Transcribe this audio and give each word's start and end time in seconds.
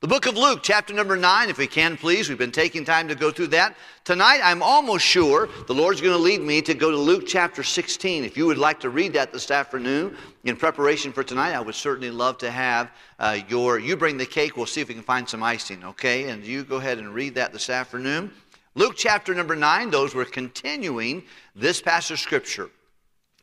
The 0.00 0.06
book 0.06 0.26
of 0.26 0.36
Luke, 0.36 0.60
chapter 0.62 0.94
number 0.94 1.16
9, 1.16 1.50
if 1.50 1.58
we 1.58 1.66
can 1.66 1.96
please. 1.96 2.28
We've 2.28 2.38
been 2.38 2.52
taking 2.52 2.84
time 2.84 3.08
to 3.08 3.16
go 3.16 3.32
through 3.32 3.48
that. 3.48 3.76
Tonight, 4.04 4.38
I'm 4.44 4.62
almost 4.62 5.04
sure 5.04 5.48
the 5.66 5.74
Lord's 5.74 6.00
going 6.00 6.12
to 6.12 6.22
lead 6.22 6.40
me 6.40 6.62
to 6.62 6.74
go 6.74 6.92
to 6.92 6.96
Luke 6.96 7.24
chapter 7.26 7.64
16. 7.64 8.22
If 8.22 8.36
you 8.36 8.46
would 8.46 8.58
like 8.58 8.78
to 8.78 8.90
read 8.90 9.12
that 9.14 9.32
this 9.32 9.50
afternoon 9.50 10.16
in 10.44 10.54
preparation 10.54 11.12
for 11.12 11.24
tonight, 11.24 11.52
I 11.52 11.58
would 11.58 11.74
certainly 11.74 12.12
love 12.12 12.38
to 12.38 12.50
have 12.52 12.92
uh, 13.18 13.40
your, 13.48 13.80
you 13.80 13.96
bring 13.96 14.16
the 14.16 14.24
cake, 14.24 14.56
we'll 14.56 14.66
see 14.66 14.80
if 14.80 14.86
we 14.86 14.94
can 14.94 15.02
find 15.02 15.28
some 15.28 15.42
icing, 15.42 15.82
okay? 15.82 16.30
And 16.30 16.46
you 16.46 16.62
go 16.62 16.76
ahead 16.76 16.98
and 16.98 17.12
read 17.12 17.34
that 17.34 17.52
this 17.52 17.68
afternoon. 17.68 18.30
Luke 18.76 18.94
chapter 18.96 19.34
number 19.34 19.56
9, 19.56 19.90
those 19.90 20.14
we're 20.14 20.26
continuing 20.26 21.24
this 21.56 21.82
passage 21.82 22.12
of 22.12 22.18
scripture. 22.20 22.70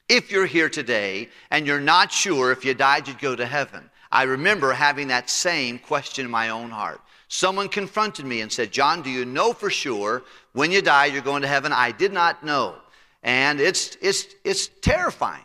If 0.08 0.32
you're 0.32 0.46
here 0.46 0.70
today 0.70 1.28
and 1.52 1.68
you're 1.68 1.82
not 1.82 2.14
sure 2.14 2.54
if 2.54 2.64
you 2.64 2.74
died, 2.74 3.10
you'd 3.10 3.20
go 3.20 3.36
to 3.36 3.46
heaven. 3.46 3.90
I 4.16 4.24
remember 4.24 4.72
having 4.72 5.10
that 5.10 5.30
same 5.30 5.78
question 5.78 6.24
in 6.24 6.32
my 6.32 6.48
own 6.48 6.70
heart. 6.70 7.02
Someone 7.28 7.68
confronted 7.68 8.26
me 8.26 8.40
and 8.40 8.50
said, 8.50 8.72
John, 8.72 9.02
do 9.02 9.10
you 9.10 9.26
know 9.26 9.52
for 9.52 9.70
sure 9.70 10.24
when 10.54 10.72
you 10.72 10.82
die 10.82 11.08
you're 11.08 11.22
going 11.22 11.42
to 11.42 11.50
heaven? 11.50 11.74
I 11.74 11.92
did 11.92 12.14
not 12.14 12.42
know. 12.42 12.76
And 13.24 13.60
it's, 13.60 13.98
it's, 14.02 14.28
it's 14.46 14.70
terrifying 14.80 15.44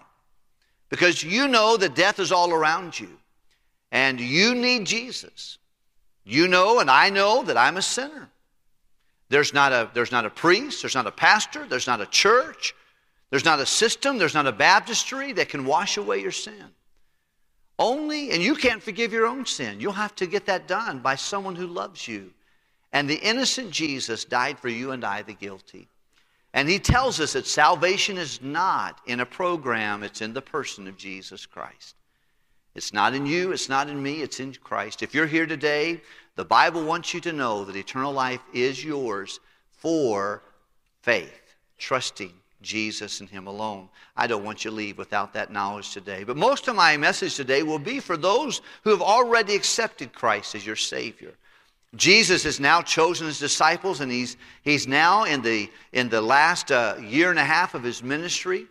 because 0.89 1.21
you 1.21 1.49
know 1.49 1.77
that 1.79 1.97
death 1.97 2.21
is 2.21 2.31
all 2.31 2.53
around 2.53 3.01
you 3.01 3.11
and 3.91 4.21
you 4.21 4.55
need 4.55 4.87
Jesus. 4.87 5.59
You 6.23 6.47
know, 6.47 6.79
and 6.79 6.89
I 6.89 7.11
know 7.11 7.43
that 7.43 7.57
I'm 7.57 7.77
a 7.77 7.83
sinner. 7.83 8.31
There's 9.31 9.53
not 9.53 9.73
a, 9.73 9.91
there's 9.95 10.13
not 10.13 10.27
a 10.27 10.31
priest, 10.31 10.81
there's 10.85 10.95
not 10.95 11.09
a 11.09 11.13
pastor, 11.13 11.67
there's 11.67 11.89
not 11.89 12.01
a 12.01 12.07
church, 12.07 12.73
there's 13.31 13.45
not 13.45 13.59
a 13.59 13.67
system, 13.67 14.17
there's 14.17 14.35
not 14.35 14.47
a 14.47 14.53
baptistry 14.53 15.33
that 15.33 15.49
can 15.49 15.65
wash 15.65 15.97
away 15.97 16.21
your 16.21 16.31
sin. 16.31 16.71
Only, 17.81 18.31
and 18.31 18.43
you 18.43 18.55
can't 18.55 18.83
forgive 18.83 19.11
your 19.11 19.27
own 19.27 19.47
sin. 19.47 19.81
You'll 19.81 19.93
have 19.93 20.15
to 20.17 20.27
get 20.27 20.45
that 20.45 20.69
done 20.69 20.99
by 20.99 21.15
someone 21.15 21.57
who 21.57 21.67
loves 21.67 22.07
you. 22.07 22.31
And 22.93 23.09
the 23.09 23.19
innocent 23.19 23.71
Jesus 23.71 24.27
died 24.27 24.59
for 24.59 24.69
you 24.69 24.91
and 24.91 25.03
I, 25.03 25.23
the 25.23 25.33
guilty. 25.33 25.89
And 26.53 26.69
he 26.69 26.79
tells 26.79 27.21
us 27.21 27.33
that 27.33 27.47
salvation 27.47 28.19
is 28.19 28.43
not 28.43 29.01
in 29.07 29.21
a 29.21 29.27
program, 29.27 30.03
it's 30.03 30.21
in 30.21 30.35
the 30.35 30.43
person 30.43 30.89
of 30.89 30.99
Jesus 30.99 31.47
Christ. 31.47 31.95
It's 32.75 32.93
not 32.93 33.15
in 33.15 33.25
you, 33.25 33.53
it's 33.53 33.71
not 33.71 33.89
in 33.89 34.03
me, 34.03 34.21
it's 34.21 34.41
in 34.41 34.53
Christ. 34.53 35.03
If 35.03 35.15
you're 35.15 35.27
here 35.27 35.47
today, 35.47 36.03
the 36.37 36.45
Bible 36.45 36.85
wants 36.85 37.15
you 37.15 37.21
to 37.23 37.33
know 37.33 37.65
that 37.65 37.77
eternal 37.77 38.13
life 38.13 38.43
is 38.53 38.85
yours 38.85 39.41
for 39.79 40.43
faith, 41.01 41.55
trusting 41.79 42.35
Jesus 42.63 43.21
and 43.21 43.29
Him 43.29 43.47
alone. 43.47 43.89
I 44.17 44.27
don't 44.27 44.45
want 44.45 44.65
you 44.65 44.71
to 44.71 44.77
leave 44.77 44.99
without 44.99 45.33
that 45.35 45.53
knowledge 45.53 45.93
today. 45.93 46.25
But 46.25 46.37
most 46.37 46.69
of 46.69 46.77
my 46.77 46.97
message 46.97 47.35
today 47.35 47.63
will 47.63 47.79
be 47.79 48.01
for 48.01 48.17
those 48.17 48.61
who 48.83 48.91
have 48.91 49.03
already 49.03 49.55
accepted 49.55 50.13
Christ 50.13 50.55
as 50.55 50.67
your 50.67 50.77
Savior. 50.77 51.35
Jesus 51.97 52.45
has 52.45 52.61
now 52.61 52.83
chosen 52.83 53.27
his 53.27 53.41
disciples, 53.41 54.01
and 54.01 54.13
he's, 54.13 54.37
he's 54.63 54.87
now 54.87 55.25
in 55.25 55.43
the, 55.43 55.69
in 55.93 56.09
the 56.09 56.21
last 56.21 56.71
uh, 56.71 56.97
year 57.01 57.31
and 57.31 57.39
a 57.39 57.45
half 57.45 57.75
of 57.75 57.83
his 57.83 58.03
ministry. 58.03 58.67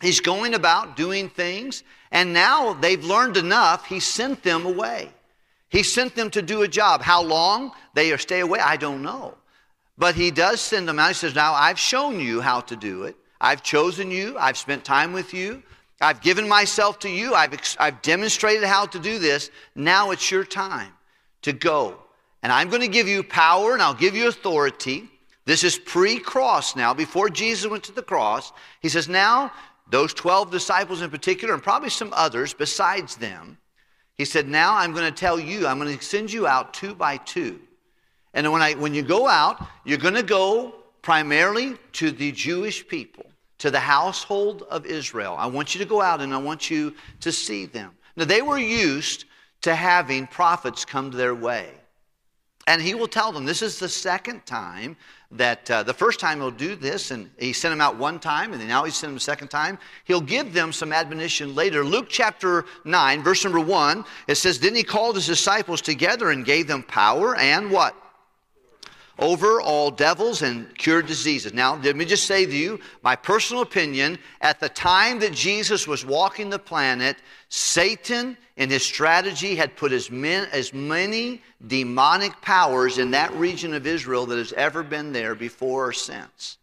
He's 0.00 0.20
going 0.20 0.54
about 0.54 0.96
doing 0.96 1.28
things, 1.28 1.82
and 2.10 2.32
now 2.32 2.72
they've 2.72 3.04
learned 3.04 3.36
enough. 3.36 3.86
He 3.86 4.00
sent 4.00 4.42
them 4.42 4.64
away. 4.64 5.10
He 5.68 5.82
sent 5.82 6.14
them 6.14 6.30
to 6.30 6.40
do 6.40 6.62
a 6.62 6.68
job. 6.68 7.02
How 7.02 7.22
long 7.22 7.72
they 7.94 8.16
stay 8.16 8.40
away, 8.40 8.60
I 8.60 8.76
don't 8.76 9.02
know. 9.02 9.34
But 9.98 10.14
he 10.14 10.30
does 10.30 10.60
send 10.60 10.88
them 10.88 11.00
out. 11.00 11.08
He 11.08 11.14
says, 11.14 11.34
Now 11.34 11.52
I've 11.52 11.78
shown 11.78 12.20
you 12.20 12.40
how 12.40 12.60
to 12.62 12.76
do 12.76 13.02
it. 13.02 13.16
I've 13.40 13.62
chosen 13.62 14.10
you. 14.10 14.36
I've 14.38 14.56
spent 14.56 14.84
time 14.84 15.12
with 15.12 15.34
you. 15.34 15.62
I've 16.00 16.20
given 16.20 16.48
myself 16.48 17.00
to 17.00 17.10
you. 17.10 17.34
I've, 17.34 17.58
I've 17.80 18.00
demonstrated 18.02 18.64
how 18.64 18.86
to 18.86 18.98
do 19.00 19.18
this. 19.18 19.50
Now 19.74 20.12
it's 20.12 20.30
your 20.30 20.44
time 20.44 20.92
to 21.42 21.52
go. 21.52 21.96
And 22.42 22.52
I'm 22.52 22.68
going 22.68 22.82
to 22.82 22.88
give 22.88 23.08
you 23.08 23.24
power 23.24 23.72
and 23.72 23.82
I'll 23.82 23.94
give 23.94 24.14
you 24.14 24.28
authority. 24.28 25.08
This 25.44 25.64
is 25.64 25.78
pre 25.78 26.20
cross 26.20 26.76
now, 26.76 26.94
before 26.94 27.28
Jesus 27.28 27.68
went 27.68 27.84
to 27.84 27.92
the 27.92 28.02
cross. 28.02 28.52
He 28.80 28.88
says, 28.88 29.08
Now, 29.08 29.50
those 29.90 30.14
12 30.14 30.50
disciples 30.50 31.02
in 31.02 31.10
particular, 31.10 31.54
and 31.54 31.62
probably 31.62 31.90
some 31.90 32.12
others 32.14 32.54
besides 32.54 33.16
them, 33.16 33.58
he 34.16 34.24
said, 34.24 34.46
Now 34.46 34.76
I'm 34.76 34.92
going 34.92 35.12
to 35.12 35.18
tell 35.18 35.40
you, 35.40 35.66
I'm 35.66 35.80
going 35.80 35.96
to 35.96 36.04
send 36.04 36.32
you 36.32 36.46
out 36.46 36.74
two 36.74 36.94
by 36.94 37.16
two. 37.16 37.60
And 38.38 38.52
when, 38.52 38.62
I, 38.62 38.74
when 38.74 38.94
you 38.94 39.02
go 39.02 39.26
out, 39.26 39.66
you're 39.84 39.98
going 39.98 40.14
to 40.14 40.22
go 40.22 40.72
primarily 41.02 41.74
to 41.94 42.12
the 42.12 42.30
Jewish 42.30 42.86
people, 42.86 43.26
to 43.58 43.68
the 43.68 43.80
household 43.80 44.62
of 44.70 44.86
Israel. 44.86 45.34
I 45.36 45.46
want 45.46 45.74
you 45.74 45.80
to 45.80 45.84
go 45.84 46.00
out 46.00 46.20
and 46.20 46.32
I 46.32 46.38
want 46.38 46.70
you 46.70 46.94
to 47.18 47.32
see 47.32 47.66
them. 47.66 47.96
Now, 48.14 48.26
they 48.26 48.40
were 48.40 48.58
used 48.58 49.24
to 49.62 49.74
having 49.74 50.28
prophets 50.28 50.84
come 50.84 51.10
their 51.10 51.34
way. 51.34 51.68
And 52.68 52.80
he 52.80 52.94
will 52.94 53.08
tell 53.08 53.32
them 53.32 53.44
this 53.44 53.60
is 53.60 53.80
the 53.80 53.88
second 53.88 54.46
time 54.46 54.96
that 55.32 55.68
uh, 55.68 55.82
the 55.82 55.92
first 55.92 56.20
time 56.20 56.38
he'll 56.38 56.52
do 56.52 56.76
this, 56.76 57.10
and 57.10 57.28
he 57.40 57.52
sent 57.52 57.72
them 57.72 57.80
out 57.80 57.96
one 57.96 58.20
time, 58.20 58.52
and 58.52 58.68
now 58.68 58.84
he 58.84 58.92
sent 58.92 59.10
them 59.10 59.16
a 59.16 59.20
second 59.20 59.48
time. 59.48 59.80
He'll 60.04 60.20
give 60.20 60.52
them 60.52 60.72
some 60.72 60.92
admonition 60.92 61.56
later. 61.56 61.82
Luke 61.82 62.06
chapter 62.08 62.66
9, 62.84 63.20
verse 63.24 63.42
number 63.42 63.58
1, 63.58 64.04
it 64.28 64.36
says, 64.36 64.60
Then 64.60 64.76
he 64.76 64.84
called 64.84 65.16
his 65.16 65.26
disciples 65.26 65.82
together 65.82 66.30
and 66.30 66.44
gave 66.44 66.68
them 66.68 66.84
power 66.84 67.34
and 67.34 67.72
what? 67.72 67.96
Over 69.18 69.60
all 69.60 69.90
devils 69.90 70.42
and 70.42 70.76
cure 70.78 71.02
diseases. 71.02 71.52
Now, 71.52 71.76
let 71.76 71.96
me 71.96 72.04
just 72.04 72.26
say 72.26 72.46
to 72.46 72.56
you, 72.56 72.78
my 73.02 73.16
personal 73.16 73.62
opinion, 73.62 74.18
at 74.40 74.60
the 74.60 74.68
time 74.68 75.18
that 75.20 75.32
Jesus 75.32 75.88
was 75.88 76.04
walking 76.04 76.50
the 76.50 76.58
planet, 76.58 77.16
Satan 77.48 78.36
in 78.56 78.70
his 78.70 78.84
strategy 78.84 79.56
had 79.56 79.76
put 79.76 79.92
as, 79.92 80.10
men, 80.10 80.48
as 80.52 80.72
many 80.72 81.42
demonic 81.66 82.40
powers 82.42 82.98
in 82.98 83.10
that 83.12 83.32
region 83.34 83.74
of 83.74 83.86
Israel 83.86 84.26
that 84.26 84.38
has 84.38 84.52
ever 84.52 84.82
been 84.82 85.12
there 85.12 85.34
before 85.34 85.88
or 85.88 85.92
since. 85.92 86.58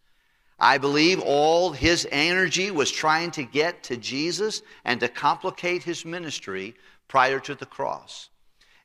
I 0.58 0.78
believe 0.78 1.20
all 1.20 1.72
his 1.72 2.08
energy 2.10 2.70
was 2.70 2.90
trying 2.90 3.30
to 3.32 3.42
get 3.42 3.82
to 3.84 3.96
Jesus 3.96 4.62
and 4.84 5.00
to 5.00 5.08
complicate 5.08 5.82
his 5.82 6.04
ministry 6.04 6.74
prior 7.08 7.40
to 7.40 7.54
the 7.54 7.66
cross. 7.66 8.30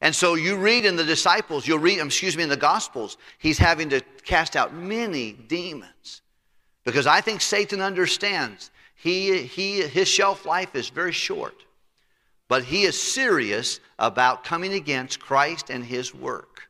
And 0.01 0.16
so 0.16 0.34
you 0.34 0.57
read 0.57 0.85
in 0.85 0.95
the 0.95 1.03
disciples, 1.03 1.67
you'll 1.67 1.79
read, 1.79 2.00
excuse 2.00 2.35
me, 2.35 2.44
in 2.44 2.50
the 2.50 2.57
Gospels, 2.57 3.17
he's 3.38 3.59
having 3.59 3.89
to 3.89 4.01
cast 4.23 4.56
out 4.56 4.73
many 4.73 5.34
demons. 5.34 6.22
Because 6.84 7.06
I 7.06 7.22
think 7.22 7.41
Satan 7.41 7.81
understands 7.81 8.72
he, 8.95 9.44
he, 9.44 9.81
his 9.81 10.07
shelf 10.07 10.45
life 10.45 10.75
is 10.75 10.89
very 10.89 11.12
short. 11.12 11.56
But 12.47 12.63
he 12.63 12.84
is 12.84 13.01
serious 13.01 13.79
about 13.97 14.44
coming 14.44 14.73
against 14.73 15.19
Christ 15.19 15.69
and 15.69 15.85
his 15.85 16.13
work. 16.13 16.68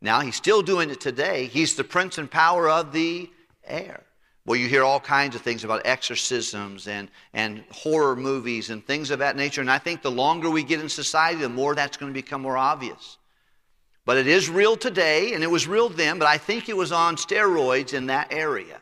Now, 0.00 0.20
he's 0.20 0.36
still 0.36 0.62
doing 0.62 0.90
it 0.90 1.00
today. 1.00 1.46
He's 1.46 1.76
the 1.76 1.84
prince 1.84 2.18
and 2.18 2.30
power 2.30 2.68
of 2.68 2.92
the 2.92 3.30
air. 3.64 4.04
Well, 4.44 4.56
you 4.56 4.66
hear 4.66 4.82
all 4.82 4.98
kinds 4.98 5.36
of 5.36 5.42
things 5.42 5.62
about 5.62 5.82
exorcisms 5.84 6.88
and, 6.88 7.08
and 7.32 7.62
horror 7.70 8.16
movies 8.16 8.70
and 8.70 8.84
things 8.84 9.10
of 9.10 9.20
that 9.20 9.36
nature. 9.36 9.60
And 9.60 9.70
I 9.70 9.78
think 9.78 10.02
the 10.02 10.10
longer 10.10 10.50
we 10.50 10.64
get 10.64 10.80
in 10.80 10.88
society, 10.88 11.40
the 11.40 11.48
more 11.48 11.76
that's 11.76 11.96
going 11.96 12.12
to 12.12 12.14
become 12.14 12.42
more 12.42 12.56
obvious. 12.56 13.18
But 14.04 14.16
it 14.16 14.26
is 14.26 14.48
real 14.48 14.76
today, 14.76 15.34
and 15.34 15.44
it 15.44 15.50
was 15.50 15.68
real 15.68 15.88
then, 15.88 16.18
but 16.18 16.26
I 16.26 16.38
think 16.38 16.68
it 16.68 16.76
was 16.76 16.90
on 16.90 17.14
steroids 17.14 17.94
in 17.94 18.06
that 18.06 18.32
area. 18.32 18.80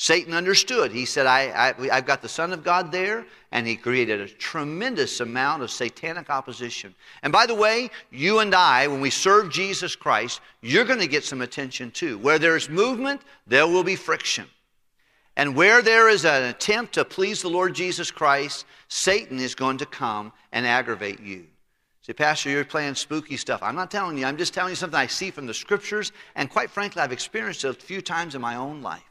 Satan 0.00 0.32
understood. 0.32 0.90
He 0.92 1.04
said, 1.04 1.26
I, 1.26 1.74
I, 1.80 1.94
have 1.96 2.06
got 2.06 2.22
the 2.22 2.28
Son 2.28 2.52
of 2.52 2.64
God 2.64 2.90
there, 2.90 3.26
and 3.52 3.66
he 3.66 3.76
created 3.76 4.20
a 4.20 4.28
tremendous 4.28 5.20
amount 5.20 5.64
of 5.64 5.70
satanic 5.70 6.30
opposition. 6.30 6.94
And 7.22 7.32
by 7.32 7.44
the 7.46 7.54
way, 7.54 7.90
you 8.10 8.38
and 8.38 8.54
I, 8.54 8.86
when 8.86 9.00
we 9.00 9.10
serve 9.10 9.50
Jesus 9.50 9.96
Christ, 9.96 10.40
you're 10.62 10.84
going 10.84 11.00
to 11.00 11.08
get 11.08 11.24
some 11.24 11.42
attention 11.42 11.90
too. 11.90 12.16
Where 12.18 12.38
there's 12.38 12.70
movement, 12.70 13.20
there 13.46 13.66
will 13.66 13.82
be 13.82 13.96
friction. 13.96 14.46
And 15.38 15.54
where 15.54 15.82
there 15.82 16.08
is 16.08 16.24
an 16.24 16.42
attempt 16.42 16.94
to 16.94 17.04
please 17.04 17.42
the 17.42 17.48
Lord 17.48 17.72
Jesus 17.72 18.10
Christ, 18.10 18.66
Satan 18.88 19.38
is 19.38 19.54
going 19.54 19.78
to 19.78 19.86
come 19.86 20.32
and 20.50 20.66
aggravate 20.66 21.20
you. 21.20 21.46
Say, 22.02 22.12
Pastor, 22.12 22.50
you're 22.50 22.64
playing 22.64 22.96
spooky 22.96 23.36
stuff. 23.36 23.62
I'm 23.62 23.76
not 23.76 23.88
telling 23.88 24.18
you, 24.18 24.26
I'm 24.26 24.36
just 24.36 24.52
telling 24.52 24.70
you 24.70 24.76
something 24.76 24.98
I 24.98 25.06
see 25.06 25.30
from 25.30 25.46
the 25.46 25.54
scriptures, 25.54 26.10
and 26.34 26.50
quite 26.50 26.70
frankly, 26.70 27.02
I've 27.02 27.12
experienced 27.12 27.64
it 27.64 27.68
a 27.68 27.74
few 27.74 28.02
times 28.02 28.34
in 28.34 28.40
my 28.40 28.56
own 28.56 28.82
life. 28.82 29.04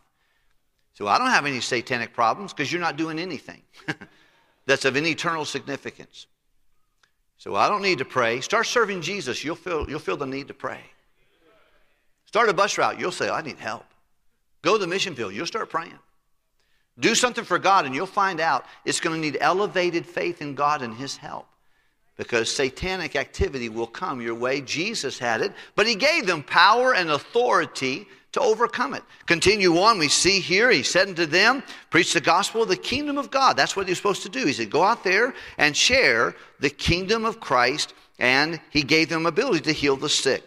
So 0.95 1.07
I 1.07 1.17
don't 1.17 1.29
have 1.29 1.45
any 1.45 1.61
satanic 1.61 2.13
problems 2.13 2.51
because 2.51 2.73
you're 2.73 2.81
not 2.81 2.97
doing 2.97 3.19
anything 3.19 3.61
that's 4.65 4.83
of 4.83 4.97
any 4.97 5.11
eternal 5.11 5.45
significance. 5.45 6.27
So 7.37 7.55
I 7.55 7.69
don't 7.69 7.81
need 7.81 7.99
to 7.99 8.05
pray. 8.05 8.41
Start 8.41 8.65
serving 8.65 9.01
Jesus, 9.01 9.45
you'll 9.45 9.55
feel, 9.55 9.89
you'll 9.89 9.99
feel 9.99 10.17
the 10.17 10.27
need 10.27 10.49
to 10.49 10.53
pray. 10.53 10.81
Start 12.25 12.49
a 12.49 12.53
bus 12.53 12.77
route, 12.77 12.99
you'll 12.99 13.13
say, 13.13 13.29
I 13.29 13.41
need 13.41 13.59
help. 13.59 13.85
Go 14.61 14.73
to 14.73 14.79
the 14.79 14.87
mission 14.87 15.15
field, 15.15 15.33
you'll 15.33 15.45
start 15.45 15.69
praying. 15.69 15.97
Do 16.99 17.15
something 17.15 17.43
for 17.43 17.59
God, 17.59 17.85
and 17.85 17.93
you'll 17.93 18.05
find 18.05 18.39
out 18.39 18.65
it's 18.85 18.99
going 18.99 19.15
to 19.15 19.21
need 19.21 19.37
elevated 19.39 20.05
faith 20.05 20.41
in 20.41 20.55
God 20.55 20.81
and 20.81 20.93
His 20.93 21.17
help. 21.17 21.47
Because 22.15 22.53
satanic 22.53 23.15
activity 23.15 23.69
will 23.69 23.87
come 23.87 24.21
your 24.21 24.33
way. 24.33 24.61
Jesus 24.61 25.19
had 25.19 25.41
it, 25.41 25.53
but 25.75 25.85
He 25.85 25.95
gave 25.95 26.25
them 26.25 26.41
power 26.41 26.95
and 26.95 27.11
authority 27.11 28.07
to 28.31 28.41
overcome 28.41 28.93
it. 28.95 29.03
Continue 29.27 29.77
on, 29.77 29.99
we 29.99 30.07
see 30.07 30.39
here, 30.39 30.71
He 30.71 30.81
said 30.81 31.09
unto 31.09 31.25
them, 31.25 31.61
Preach 31.91 32.13
the 32.13 32.21
gospel 32.21 32.63
of 32.63 32.69
the 32.69 32.75
kingdom 32.75 33.17
of 33.17 33.29
God. 33.29 33.55
That's 33.55 33.75
what 33.75 33.87
He's 33.87 33.97
supposed 33.97 34.23
to 34.23 34.29
do. 34.29 34.45
He 34.45 34.53
said, 34.53 34.71
Go 34.71 34.83
out 34.83 35.03
there 35.03 35.35
and 35.57 35.77
share 35.77 36.35
the 36.59 36.69
kingdom 36.71 37.25
of 37.25 37.39
Christ 37.39 37.93
and 38.19 38.59
he 38.69 38.83
gave 38.83 39.09
them 39.09 39.25
ability 39.25 39.61
to 39.61 39.71
heal 39.71 39.95
the 39.95 40.09
sick. 40.09 40.43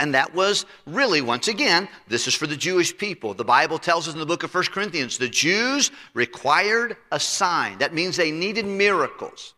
And 0.00 0.14
that 0.14 0.34
was 0.34 0.66
really, 0.86 1.20
once 1.20 1.46
again, 1.46 1.88
this 2.08 2.26
is 2.26 2.34
for 2.34 2.48
the 2.48 2.56
Jewish 2.56 2.96
people. 2.96 3.32
The 3.32 3.44
Bible 3.44 3.78
tells 3.78 4.08
us 4.08 4.14
in 4.14 4.20
the 4.20 4.26
book 4.26 4.42
of 4.42 4.52
1 4.52 4.64
Corinthians 4.64 5.18
the 5.18 5.28
Jews 5.28 5.92
required 6.14 6.96
a 7.12 7.20
sign. 7.20 7.78
That 7.78 7.94
means 7.94 8.16
they 8.16 8.32
needed 8.32 8.66
miracles. 8.66 9.54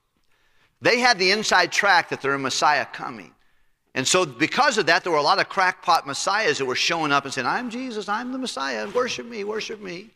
They 0.82 0.98
had 0.98 1.18
the 1.18 1.30
inside 1.30 1.72
track 1.72 2.10
that 2.10 2.20
there 2.20 2.34
a 2.34 2.38
Messiah 2.38 2.84
coming. 2.84 3.32
And 3.94 4.06
so, 4.06 4.26
because 4.26 4.76
of 4.76 4.84
that, 4.86 5.02
there 5.02 5.12
were 5.12 5.18
a 5.18 5.22
lot 5.22 5.40
of 5.40 5.48
crackpot 5.48 6.06
messiahs 6.06 6.58
that 6.58 6.66
were 6.66 6.74
showing 6.74 7.12
up 7.12 7.24
and 7.24 7.32
saying, 7.32 7.46
I'm 7.46 7.70
Jesus, 7.70 8.10
I'm 8.10 8.30
the 8.30 8.36
Messiah, 8.36 8.86
worship 8.90 9.24
me, 9.24 9.42
worship 9.42 9.80
me. 9.80 10.10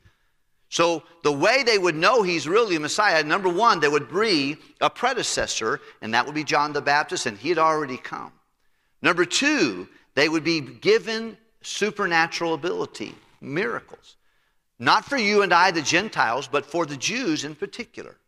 So, 0.69 1.03
the 1.23 1.33
way 1.33 1.63
they 1.63 1.79
would 1.79 1.97
know 1.97 2.23
he's 2.23 2.47
really 2.47 2.77
a 2.77 2.81
Messiah, 2.81 3.25
number 3.25 3.49
one, 3.49 3.81
they 3.81 3.89
would 3.89 4.13
be 4.13 4.59
a 4.83 4.91
predecessor, 4.91 5.81
and 6.03 6.13
that 6.13 6.27
would 6.27 6.35
be 6.35 6.45
John 6.45 6.75
the 6.75 6.83
Baptist, 6.83 7.25
and 7.25 7.39
he 7.39 7.49
had 7.49 7.57
already 7.57 7.97
come. 7.97 8.33
Number 9.01 9.25
two, 9.25 9.89
they 10.21 10.29
would 10.29 10.45
be 10.45 10.61
given 10.61 11.39
supernatural 11.63 12.53
ability, 12.53 13.15
miracles. 13.41 14.17
Not 14.79 15.07
for 15.07 15.17
you 15.17 15.41
and 15.41 15.51
I, 15.51 15.71
the 15.71 15.81
Gentiles, 15.81 16.47
but 16.47 16.67
for 16.67 16.85
the 16.85 16.99
Jews 16.99 17.45
in 17.45 17.55
particular. 17.55 18.19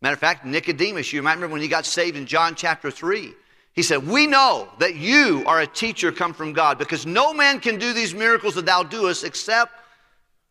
Matter 0.00 0.14
of 0.14 0.20
fact, 0.20 0.44
Nicodemus, 0.46 1.12
you 1.12 1.22
might 1.22 1.34
remember 1.34 1.54
when 1.54 1.60
he 1.60 1.66
got 1.66 1.86
saved 1.86 2.16
in 2.16 2.26
John 2.26 2.54
chapter 2.54 2.88
3. 2.88 3.34
He 3.72 3.82
said, 3.82 4.06
We 4.06 4.28
know 4.28 4.68
that 4.78 4.94
you 4.94 5.42
are 5.44 5.60
a 5.60 5.66
teacher 5.66 6.12
come 6.12 6.34
from 6.34 6.52
God 6.52 6.78
because 6.78 7.04
no 7.04 7.34
man 7.34 7.58
can 7.58 7.80
do 7.80 7.92
these 7.92 8.14
miracles 8.14 8.54
that 8.54 8.66
thou 8.66 8.84
doest 8.84 9.24
except 9.24 9.72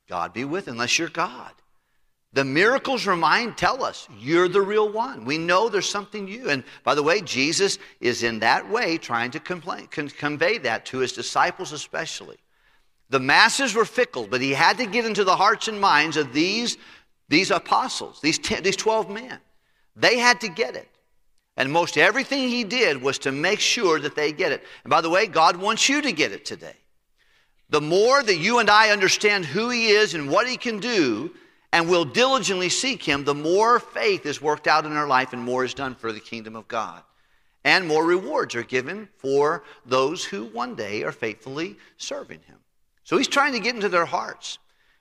God 0.09 0.33
be 0.33 0.43
with, 0.43 0.67
unless 0.67 0.99
you're 0.99 1.07
God. 1.07 1.53
The 2.33 2.45
miracles 2.45 3.07
remind, 3.07 3.57
tell 3.57 3.83
us, 3.83 4.07
you're 4.19 4.47
the 4.47 4.61
real 4.61 4.91
one. 4.91 5.25
We 5.25 5.39
know 5.39 5.67
there's 5.67 5.89
something 5.89 6.27
you. 6.27 6.49
And 6.49 6.63
by 6.83 6.93
the 6.93 7.01
way, 7.01 7.21
Jesus 7.21 7.79
is 7.99 8.21
in 8.21 8.39
that 8.39 8.69
way 8.69 8.97
trying 8.97 9.31
to 9.31 9.39
complain, 9.39 9.87
con- 9.87 10.09
convey 10.09 10.59
that 10.59 10.85
to 10.87 10.99
his 10.99 11.13
disciples, 11.13 11.71
especially. 11.71 12.37
The 13.09 13.19
masses 13.19 13.73
were 13.73 13.85
fickle, 13.85 14.27
but 14.27 14.41
he 14.41 14.51
had 14.51 14.77
to 14.77 14.85
get 14.85 15.05
into 15.05 15.23
the 15.23 15.35
hearts 15.35 15.67
and 15.67 15.81
minds 15.81 16.17
of 16.17 16.31
these, 16.31 16.77
these 17.29 17.49
apostles, 17.49 18.21
these, 18.21 18.37
ten, 18.37 18.61
these 18.61 18.75
12 18.75 19.09
men. 19.09 19.39
They 19.95 20.19
had 20.19 20.39
to 20.41 20.49
get 20.49 20.75
it. 20.75 20.87
And 21.57 21.71
most 21.71 21.97
everything 21.97 22.47
he 22.47 22.63
did 22.63 23.01
was 23.01 23.17
to 23.19 23.31
make 23.31 23.59
sure 23.59 23.99
that 23.99 24.15
they 24.15 24.31
get 24.31 24.51
it. 24.51 24.63
And 24.83 24.91
by 24.91 25.01
the 25.01 25.09
way, 25.09 25.25
God 25.25 25.57
wants 25.57 25.89
you 25.89 26.01
to 26.03 26.11
get 26.11 26.31
it 26.31 26.45
today. 26.45 26.77
The 27.71 27.81
more 27.81 28.21
that 28.21 28.37
you 28.37 28.59
and 28.59 28.69
I 28.69 28.91
understand 28.91 29.45
who 29.45 29.69
he 29.69 29.87
is 29.87 30.13
and 30.13 30.29
what 30.29 30.47
he 30.47 30.55
can 30.55 30.79
do, 30.79 31.31
and 31.71 31.89
will 31.89 32.05
diligently 32.05 32.69
seek 32.69 33.03
him, 33.03 33.23
the 33.23 33.35
more 33.35 33.79
faith 33.79 34.25
is 34.25 34.41
worked 34.41 34.67
out 34.67 34.85
in 34.85 34.93
our 34.93 35.07
life 35.07 35.33
and 35.33 35.43
more 35.43 35.63
is 35.63 35.73
done 35.73 35.95
for 35.95 36.11
the 36.11 36.19
kingdom 36.19 36.55
of 36.55 36.67
God. 36.67 37.03
And 37.63 37.87
more 37.87 38.05
rewards 38.05 38.55
are 38.55 38.63
given 38.63 39.09
for 39.17 39.63
those 39.85 40.23
who 40.23 40.45
one 40.45 40.75
day 40.75 41.03
are 41.03 41.11
faithfully 41.11 41.77
serving 41.97 42.39
him. 42.41 42.57
So 43.03 43.17
he's 43.17 43.27
trying 43.27 43.53
to 43.53 43.59
get 43.59 43.75
into 43.75 43.89
their 43.89 44.05
hearts. 44.05 44.57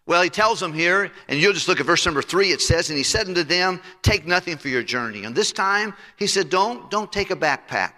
Well, 0.06 0.23
he 0.23 0.31
tells 0.31 0.59
them 0.59 0.73
here, 0.73 1.12
and 1.29 1.38
you'll 1.38 1.53
just 1.53 1.69
look 1.69 1.81
at 1.81 1.87
verse 1.87 2.06
number 2.06 2.23
three, 2.23 2.50
it 2.50 2.62
says, 2.62 2.88
And 2.88 2.97
he 2.97 3.05
said 3.05 3.29
unto 3.29 3.43
them, 3.44 3.81
Take 4.00 4.26
nothing 4.26 4.56
for 4.56 4.69
your 4.69 4.82
journey. 4.82 5.25
And 5.25 5.35
this 5.35 5.53
time, 5.53 5.94
he 6.17 6.26
said, 6.26 6.49
Don't, 6.49 6.91
don't 6.91 7.12
take 7.12 7.31
a 7.31 7.37
backpack. 7.37 7.93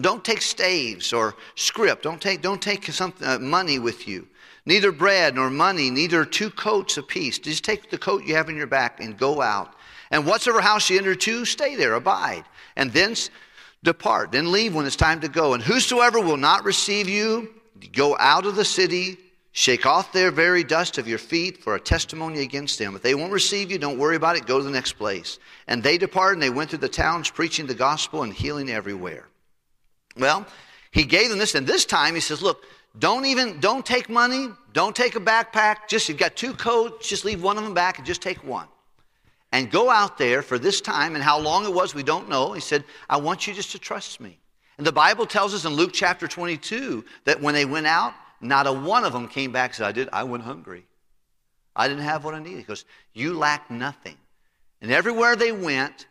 Don't 0.00 0.24
take 0.24 0.40
staves 0.40 1.12
or 1.12 1.34
scrip. 1.56 2.02
Don't 2.02 2.20
take, 2.20 2.40
don't 2.40 2.62
take 2.62 2.86
some, 2.86 3.12
uh, 3.20 3.38
money 3.38 3.78
with 3.78 4.08
you. 4.08 4.28
Neither 4.64 4.92
bread 4.92 5.34
nor 5.34 5.50
money, 5.50 5.90
neither 5.90 6.24
two 6.24 6.50
coats 6.50 6.96
apiece. 6.96 7.38
Just 7.38 7.64
take 7.64 7.90
the 7.90 7.98
coat 7.98 8.24
you 8.24 8.36
have 8.36 8.48
in 8.48 8.56
your 8.56 8.66
back 8.66 9.00
and 9.00 9.18
go 9.18 9.42
out. 9.42 9.74
And 10.10 10.26
whatsoever 10.26 10.60
house 10.60 10.88
you 10.88 10.98
enter 10.98 11.14
to, 11.14 11.44
stay 11.44 11.74
there, 11.74 11.94
abide. 11.94 12.44
And 12.76 12.92
thence 12.92 13.30
depart. 13.82 14.30
Then 14.30 14.52
leave 14.52 14.74
when 14.74 14.86
it's 14.86 14.96
time 14.96 15.20
to 15.20 15.28
go. 15.28 15.54
And 15.54 15.62
whosoever 15.62 16.20
will 16.20 16.36
not 16.36 16.64
receive 16.64 17.08
you, 17.08 17.52
go 17.92 18.16
out 18.18 18.46
of 18.46 18.54
the 18.54 18.64
city, 18.64 19.18
shake 19.50 19.84
off 19.84 20.12
their 20.12 20.30
very 20.30 20.62
dust 20.62 20.98
of 20.98 21.08
your 21.08 21.18
feet 21.18 21.62
for 21.62 21.74
a 21.74 21.80
testimony 21.80 22.40
against 22.40 22.78
them. 22.78 22.94
If 22.94 23.02
they 23.02 23.14
won't 23.14 23.32
receive 23.32 23.70
you, 23.70 23.78
don't 23.78 23.98
worry 23.98 24.16
about 24.16 24.36
it. 24.36 24.46
Go 24.46 24.58
to 24.58 24.64
the 24.64 24.70
next 24.70 24.92
place. 24.92 25.40
And 25.66 25.82
they 25.82 25.98
departed 25.98 26.34
and 26.34 26.42
they 26.42 26.50
went 26.50 26.70
through 26.70 26.80
the 26.80 26.88
towns 26.88 27.30
preaching 27.30 27.66
the 27.66 27.74
gospel 27.74 28.22
and 28.22 28.32
healing 28.32 28.70
everywhere. 28.70 29.26
Well, 30.16 30.46
he 30.90 31.04
gave 31.04 31.30
them 31.30 31.38
this, 31.38 31.54
and 31.54 31.66
this 31.66 31.86
time 31.86 32.14
he 32.14 32.20
says, 32.20 32.42
Look, 32.42 32.62
don't 32.98 33.24
even, 33.24 33.60
don't 33.60 33.84
take 33.84 34.08
money. 34.08 34.48
Don't 34.72 34.94
take 34.94 35.16
a 35.16 35.20
backpack. 35.20 35.88
Just, 35.88 36.08
you've 36.08 36.18
got 36.18 36.36
two 36.36 36.52
coats. 36.52 37.08
Just 37.08 37.24
leave 37.24 37.42
one 37.42 37.56
of 37.56 37.64
them 37.64 37.74
back 37.74 37.98
and 37.98 38.06
just 38.06 38.22
take 38.22 38.44
one. 38.44 38.66
And 39.50 39.70
go 39.70 39.90
out 39.90 40.18
there 40.18 40.42
for 40.42 40.58
this 40.58 40.80
time. 40.80 41.14
And 41.14 41.22
how 41.22 41.38
long 41.38 41.64
it 41.64 41.72
was, 41.72 41.94
we 41.94 42.02
don't 42.02 42.28
know. 42.28 42.52
He 42.52 42.60
said, 42.60 42.84
I 43.08 43.18
want 43.18 43.46
you 43.46 43.54
just 43.54 43.72
to 43.72 43.78
trust 43.78 44.20
me. 44.20 44.38
And 44.78 44.86
the 44.86 44.92
Bible 44.92 45.26
tells 45.26 45.54
us 45.54 45.64
in 45.64 45.72
Luke 45.72 45.90
chapter 45.92 46.26
22 46.26 47.04
that 47.24 47.40
when 47.40 47.54
they 47.54 47.64
went 47.64 47.86
out, 47.86 48.14
not 48.40 48.66
a 48.66 48.72
one 48.72 49.04
of 49.04 49.12
them 49.12 49.28
came 49.28 49.52
back 49.52 49.70
and 49.70 49.76
said, 49.76 49.86
I 49.86 49.92
did, 49.92 50.08
I 50.12 50.24
went 50.24 50.42
hungry. 50.42 50.84
I 51.76 51.88
didn't 51.88 52.04
have 52.04 52.24
what 52.24 52.34
I 52.34 52.40
needed. 52.40 52.66
Goes, 52.66 52.84
You 53.14 53.34
lack 53.34 53.70
nothing. 53.70 54.16
And 54.80 54.90
everywhere 54.90 55.36
they 55.36 55.52
went, 55.52 56.06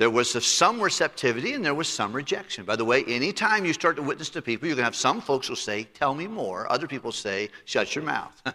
there 0.00 0.08
was 0.08 0.30
some 0.46 0.80
receptivity 0.80 1.52
and 1.52 1.62
there 1.62 1.74
was 1.74 1.86
some 1.86 2.14
rejection. 2.14 2.64
By 2.64 2.74
the 2.74 2.86
way, 2.86 3.04
anytime 3.04 3.66
you 3.66 3.74
start 3.74 3.96
to 3.96 4.02
witness 4.02 4.30
to 4.30 4.40
people, 4.40 4.66
you're 4.66 4.74
going 4.74 4.84
to 4.84 4.86
have 4.86 4.96
some 4.96 5.20
folks 5.20 5.46
who 5.46 5.54
say, 5.54 5.84
Tell 5.92 6.14
me 6.14 6.26
more. 6.26 6.72
Other 6.72 6.86
people 6.86 7.12
say, 7.12 7.50
Shut 7.66 7.94
your 7.94 8.02
mouth. 8.02 8.42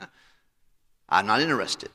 I'm 1.09 1.27
not 1.27 1.41
interested. 1.41 1.91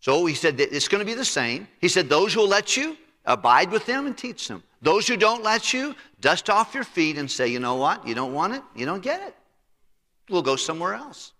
So 0.00 0.24
he 0.24 0.34
said 0.34 0.58
it's 0.58 0.88
going 0.88 1.00
to 1.00 1.04
be 1.04 1.12
the 1.12 1.22
same. 1.22 1.68
He 1.82 1.88
said, 1.88 2.08
Those 2.08 2.32
who 2.32 2.40
will 2.40 2.48
let 2.48 2.78
you, 2.78 2.96
abide 3.26 3.70
with 3.70 3.84
them 3.84 4.06
and 4.06 4.16
teach 4.16 4.48
them. 4.48 4.62
Those 4.80 5.06
who 5.06 5.18
don't 5.18 5.42
let 5.42 5.74
you, 5.74 5.94
dust 6.22 6.48
off 6.48 6.72
your 6.72 6.84
feet 6.84 7.18
and 7.18 7.30
say, 7.30 7.46
You 7.46 7.60
know 7.60 7.74
what? 7.74 8.08
You 8.08 8.14
don't 8.14 8.32
want 8.32 8.54
it? 8.54 8.62
You 8.74 8.86
don't 8.86 9.02
get 9.02 9.20
it. 9.20 9.36
We'll 10.30 10.40
go 10.40 10.56
somewhere 10.56 10.94
else. 10.94 11.34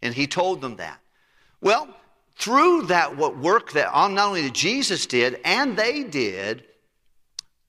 And 0.00 0.14
he 0.14 0.26
told 0.26 0.62
them 0.62 0.76
that. 0.76 1.00
Well, 1.60 1.94
through 2.38 2.82
that 2.82 3.16
what 3.16 3.36
work 3.36 3.72
that 3.72 3.92
not 3.92 4.18
only 4.18 4.50
Jesus 4.50 5.06
did 5.06 5.40
and 5.44 5.76
they 5.76 6.04
did, 6.04 6.64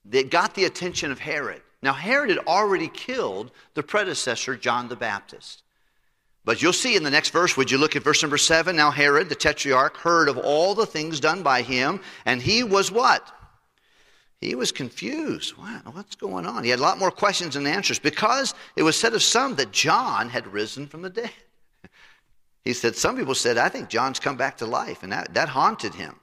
that 0.06 0.30
got 0.30 0.54
the 0.54 0.64
attention 0.64 1.10
of 1.12 1.18
Herod. 1.18 1.62
Now, 1.82 1.92
Herod 1.92 2.30
had 2.30 2.38
already 2.46 2.88
killed 2.88 3.50
the 3.74 3.82
predecessor, 3.82 4.56
John 4.56 4.88
the 4.88 4.96
Baptist. 4.96 5.62
But 6.44 6.62
you'll 6.62 6.72
see 6.72 6.96
in 6.96 7.02
the 7.02 7.10
next 7.10 7.30
verse, 7.30 7.56
would 7.56 7.70
you 7.70 7.78
look 7.78 7.96
at 7.96 8.02
verse 8.02 8.22
number 8.22 8.38
seven? 8.38 8.76
Now, 8.76 8.90
Herod, 8.90 9.28
the 9.28 9.34
tetrarch, 9.34 9.96
heard 9.96 10.28
of 10.28 10.38
all 10.38 10.74
the 10.74 10.86
things 10.86 11.20
done 11.20 11.42
by 11.42 11.62
him, 11.62 12.00
and 12.24 12.40
he 12.40 12.62
was 12.62 12.90
what? 12.90 13.30
He 14.40 14.54
was 14.54 14.72
confused. 14.72 15.56
What, 15.56 15.94
what's 15.94 16.16
going 16.16 16.46
on? 16.46 16.64
He 16.64 16.70
had 16.70 16.78
a 16.78 16.82
lot 16.82 16.98
more 16.98 17.10
questions 17.10 17.54
than 17.54 17.66
answers 17.66 17.98
because 17.98 18.54
it 18.74 18.82
was 18.82 18.98
said 18.98 19.12
of 19.14 19.22
some 19.22 19.56
that 19.56 19.70
John 19.70 20.30
had 20.30 20.46
risen 20.46 20.86
from 20.86 21.02
the 21.02 21.10
dead. 21.10 21.30
He 22.64 22.72
said, 22.72 22.96
Some 22.96 23.16
people 23.16 23.34
said, 23.34 23.58
I 23.58 23.68
think 23.68 23.88
John's 23.88 24.20
come 24.20 24.36
back 24.36 24.58
to 24.58 24.66
life, 24.66 25.02
and 25.02 25.12
that, 25.12 25.34
that 25.34 25.48
haunted 25.48 25.94
him. 25.94 26.16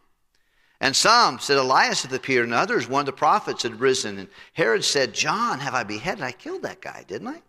And 0.80 0.96
some 0.96 1.40
said, 1.40 1.58
Elias 1.58 2.04
hath 2.04 2.14
appeared, 2.14 2.46
and 2.46 2.54
others, 2.54 2.88
one 2.88 3.02
of 3.02 3.06
the 3.08 3.14
prophets 3.14 3.64
had 3.64 3.80
risen. 3.80 4.20
And 4.20 4.28
Herod 4.54 4.84
said, 4.84 5.14
John, 5.14 5.60
have 5.60 5.74
I 5.74 5.84
beheaded? 5.84 6.24
I 6.24 6.32
killed 6.32 6.62
that 6.64 6.82
guy, 6.82 7.04
didn't 7.08 7.30
I? 7.30 7.42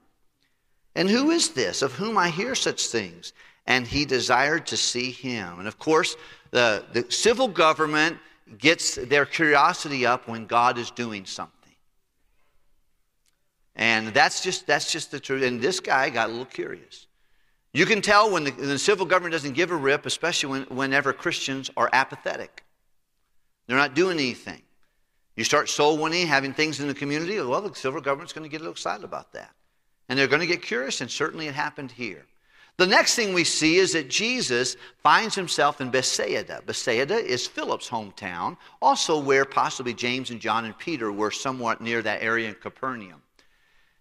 And 0.95 1.09
who 1.11 1.30
is 1.30 1.50
this 1.50 1.83
of 1.83 1.92
whom 1.92 2.16
I 2.16 2.30
hear 2.30 2.54
such 2.54 2.87
things? 2.87 3.35
And 3.66 3.87
he 3.87 4.07
desired 4.07 4.66
to 4.68 4.78
see 4.78 5.11
him. 5.11 5.59
And 5.59 5.68
of 5.68 5.78
course, 5.78 6.16
the, 6.50 6.85
the 6.95 7.04
civil 7.11 7.49
government 7.49 8.16
gets 8.57 8.95
their 8.95 9.26
curiosity 9.26 10.07
up 10.07 10.26
when 10.26 10.47
God 10.47 10.78
is 10.78 10.90
doing 10.90 11.26
something. 11.26 11.54
And 13.76 14.09
that's 14.09 14.42
just, 14.42 14.66
that's 14.66 14.90
just 14.90 15.11
the 15.11 15.21
truth. 15.21 15.42
And 15.42 15.61
this 15.61 15.80
guy 15.80 16.09
got 16.09 16.30
a 16.30 16.33
little 16.33 16.47
curious. 16.47 17.08
You 17.79 17.87
can 17.87 18.03
tell 18.03 18.29
when 18.29 18.43
the, 18.43 18.51
the, 18.51 18.77
civil 18.77 19.07
government 19.07 19.35
doesn't 19.35 19.53
give 19.53 19.71
a 19.71 19.77
rip, 19.77 20.05
especially 20.05 20.51
when, 20.51 20.63
whenever 20.65 21.13
Christians 21.13 21.71
are 21.77 21.89
apathetic. 21.93 22.65
They're 23.69 23.77
not 23.77 23.95
doing 23.95 24.19
anything. 24.19 24.63
You 25.37 25.45
start 25.45 25.69
soul 25.69 25.97
winning, 25.97 26.27
having 26.27 26.53
things 26.53 26.81
in 26.81 26.89
the 26.89 26.95
community, 26.95 27.41
well, 27.41 27.61
the 27.61 27.73
civil 27.77 28.01
government's 28.01 28.33
going 28.33 28.43
to 28.43 28.49
get 28.49 28.57
a 28.57 28.65
little 28.65 28.73
excited 28.73 29.05
about 29.05 29.33
that. 29.35 29.53
And 30.09 30.19
they're 30.19 30.27
going 30.27 30.41
to 30.41 30.47
get 30.49 30.61
curious, 30.61 31.01
and 31.03 31.09
certainly 31.09 31.47
it 31.47 31.55
happened 31.55 31.93
here. 31.93 32.27
The 32.79 32.87
next 32.89 33.15
thing 33.15 33.33
we 33.33 33.45
see 33.45 33.77
is 33.77 33.93
that 33.93 34.11
Jesus 34.11 34.77
finds 35.05 35.37
himself 35.37 35.81
in 35.81 35.93
Bethsaida. 35.93 36.63
Bethsaida 36.67 37.15
is 37.15 37.47
Philip's 37.47 37.89
hometown, 37.89 38.57
also 38.83 39.21
where 39.21 39.45
possibly 39.45 39.95
James 39.95 40.31
and 40.31 40.41
John 40.41 40.65
and 40.65 40.77
Peter 40.77 41.13
were 41.13 41.31
somewhat 41.31 41.81
near 41.81 42.03
that 42.03 42.25
area 42.25 42.49
in 42.49 42.57
Capernaum. 42.57 43.23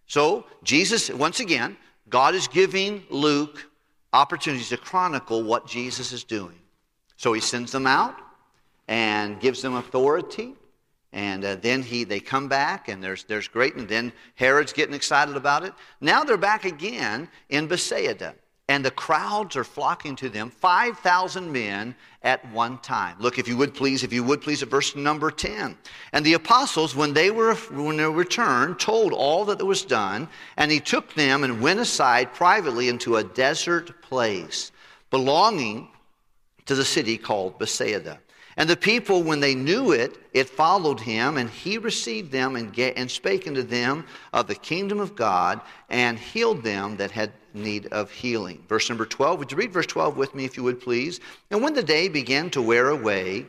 So, 0.08 0.48
Jesus, 0.64 1.12
once 1.12 1.42
again, 1.42 1.78
God 2.10 2.36
is 2.36 2.48
giving 2.48 3.04
Luke 3.10 3.70
opportunities 4.14 4.70
to 4.70 4.78
chronicle 4.78 5.44
what 5.44 5.68
Jesus 5.68 6.12
is 6.12 6.24
doing. 6.24 6.58
So 7.18 7.34
he 7.34 7.42
sends 7.42 7.72
them 7.72 7.88
out 7.88 8.16
and 8.88 9.40
gives 9.40 9.62
them 9.62 9.76
authority. 9.76 10.54
And 11.14 11.44
uh, 11.44 11.56
then 11.56 11.82
he, 11.82 12.04
they 12.04 12.20
come 12.20 12.48
back, 12.48 12.90
and 12.90 13.04
there's, 13.04 13.24
there's 13.24 13.48
great. 13.48 13.76
And 13.76 13.88
then 13.88 14.14
Herod's 14.36 14.74
getting 14.74 14.94
excited 14.94 15.36
about 15.36 15.64
it. 15.64 15.74
Now 16.00 16.24
they're 16.24 16.38
back 16.38 16.66
again 16.66 17.30
in 17.50 17.68
Bethsaida. 17.68 18.36
And 18.70 18.84
the 18.84 18.92
crowds 18.92 19.56
are 19.56 19.64
flocking 19.64 20.16
to 20.18 20.30
them 20.30 20.50
5000 20.50 21.52
men 21.52 21.96
at 22.24 22.46
one 22.52 22.78
time. 22.80 23.16
Look 23.20 23.40
if 23.40 23.48
you 23.48 23.56
would 23.58 23.74
please 23.74 24.04
if 24.04 24.12
you 24.12 24.24
would 24.24 24.42
please 24.42 24.62
at 24.62 24.70
verse 24.70 24.96
number 24.96 25.32
10 25.32 25.78
and 26.14 26.26
the 26.26 26.34
apostles 26.34 26.96
when 26.96 27.14
they 27.14 27.32
were 27.32 27.56
when 27.56 27.98
they 27.98 28.06
returned 28.06 28.80
told 28.80 29.14
all 29.14 29.46
that 29.46 29.64
was 29.64 29.84
done 29.84 30.28
and 30.58 30.72
he 30.72 30.80
took 30.80 31.14
them 31.14 31.44
and 31.44 31.62
went 31.62 31.80
aside 31.80 32.34
privately 32.34 32.90
into 32.90 33.18
a 33.18 33.24
desert 33.24 34.02
place 34.02 34.72
belonging 35.10 35.88
to 36.66 36.76
the 36.76 36.86
city 36.86 37.18
called 37.18 37.58
bethsaida 37.58 38.20
and 38.58 38.68
the 38.68 38.76
people, 38.76 39.22
when 39.22 39.40
they 39.40 39.54
knew 39.54 39.92
it, 39.92 40.18
it 40.34 40.50
followed 40.50 41.00
him, 41.00 41.38
and 41.38 41.48
he 41.48 41.78
received 41.78 42.32
them 42.32 42.56
and, 42.56 42.74
get, 42.74 42.98
and 42.98 43.10
spake 43.10 43.48
unto 43.48 43.62
them 43.62 44.04
of 44.34 44.48
the 44.48 44.56
kingdom 44.56 45.00
of 45.00 45.16
God, 45.16 45.62
and 45.90 46.18
healed 46.18 46.64
them 46.64 46.98
that 46.98 47.12
had 47.12 47.32
need 47.54 47.86
of 47.88 48.10
healing. 48.10 48.64
Verse 48.68 48.90
number 48.90 49.06
12. 49.06 49.38
Would 49.38 49.52
you 49.52 49.58
read 49.58 49.72
verse 49.72 49.86
12 49.86 50.18
with 50.18 50.34
me, 50.34 50.44
if 50.44 50.58
you 50.58 50.64
would, 50.64 50.82
please? 50.82 51.20
And 51.52 51.62
when 51.62 51.76
the 51.76 51.84
day 51.84 52.08
began 52.08 52.50
to 52.52 52.62
wear 52.62 52.90
away, 52.90 53.46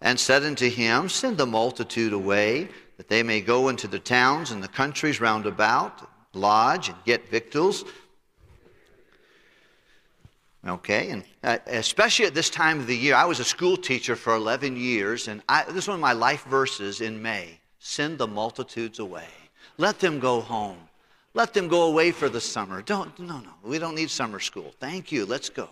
and 0.00 0.18
said 0.18 0.42
unto 0.42 0.70
him, 0.70 1.10
Send 1.10 1.36
the 1.36 1.46
multitude 1.46 2.14
away, 2.14 2.68
that 2.96 3.08
they 3.08 3.22
may 3.22 3.42
go 3.42 3.68
into 3.68 3.88
the 3.88 3.98
towns 3.98 4.52
and 4.52 4.62
the 4.62 4.68
countries 4.68 5.20
round 5.20 5.44
about, 5.44 6.08
lodge, 6.32 6.88
and 6.88 6.96
get 7.04 7.28
victuals 7.28 7.84
Okay, 10.66 11.10
and 11.10 11.24
uh, 11.42 11.58
especially 11.66 12.24
at 12.24 12.34
this 12.34 12.48
time 12.48 12.80
of 12.80 12.86
the 12.86 12.96
year, 12.96 13.14
I 13.14 13.26
was 13.26 13.38
a 13.38 13.44
school 13.44 13.76
teacher 13.76 14.16
for 14.16 14.34
11 14.34 14.76
years, 14.76 15.28
and 15.28 15.42
I, 15.46 15.64
this 15.64 15.84
is 15.84 15.88
one 15.88 15.96
of 15.96 16.00
my 16.00 16.14
life 16.14 16.44
verses 16.44 17.02
in 17.02 17.20
May 17.20 17.58
send 17.78 18.16
the 18.16 18.26
multitudes 18.26 18.98
away. 18.98 19.28
Let 19.76 20.00
them 20.00 20.18
go 20.18 20.40
home. 20.40 20.78
Let 21.34 21.52
them 21.52 21.68
go 21.68 21.82
away 21.82 22.12
for 22.12 22.30
the 22.30 22.40
summer. 22.40 22.80
Don't, 22.80 23.18
no, 23.18 23.40
no, 23.40 23.50
we 23.62 23.78
don't 23.78 23.94
need 23.94 24.08
summer 24.08 24.40
school. 24.40 24.72
Thank 24.80 25.12
you, 25.12 25.26
let's 25.26 25.50
go. 25.50 25.68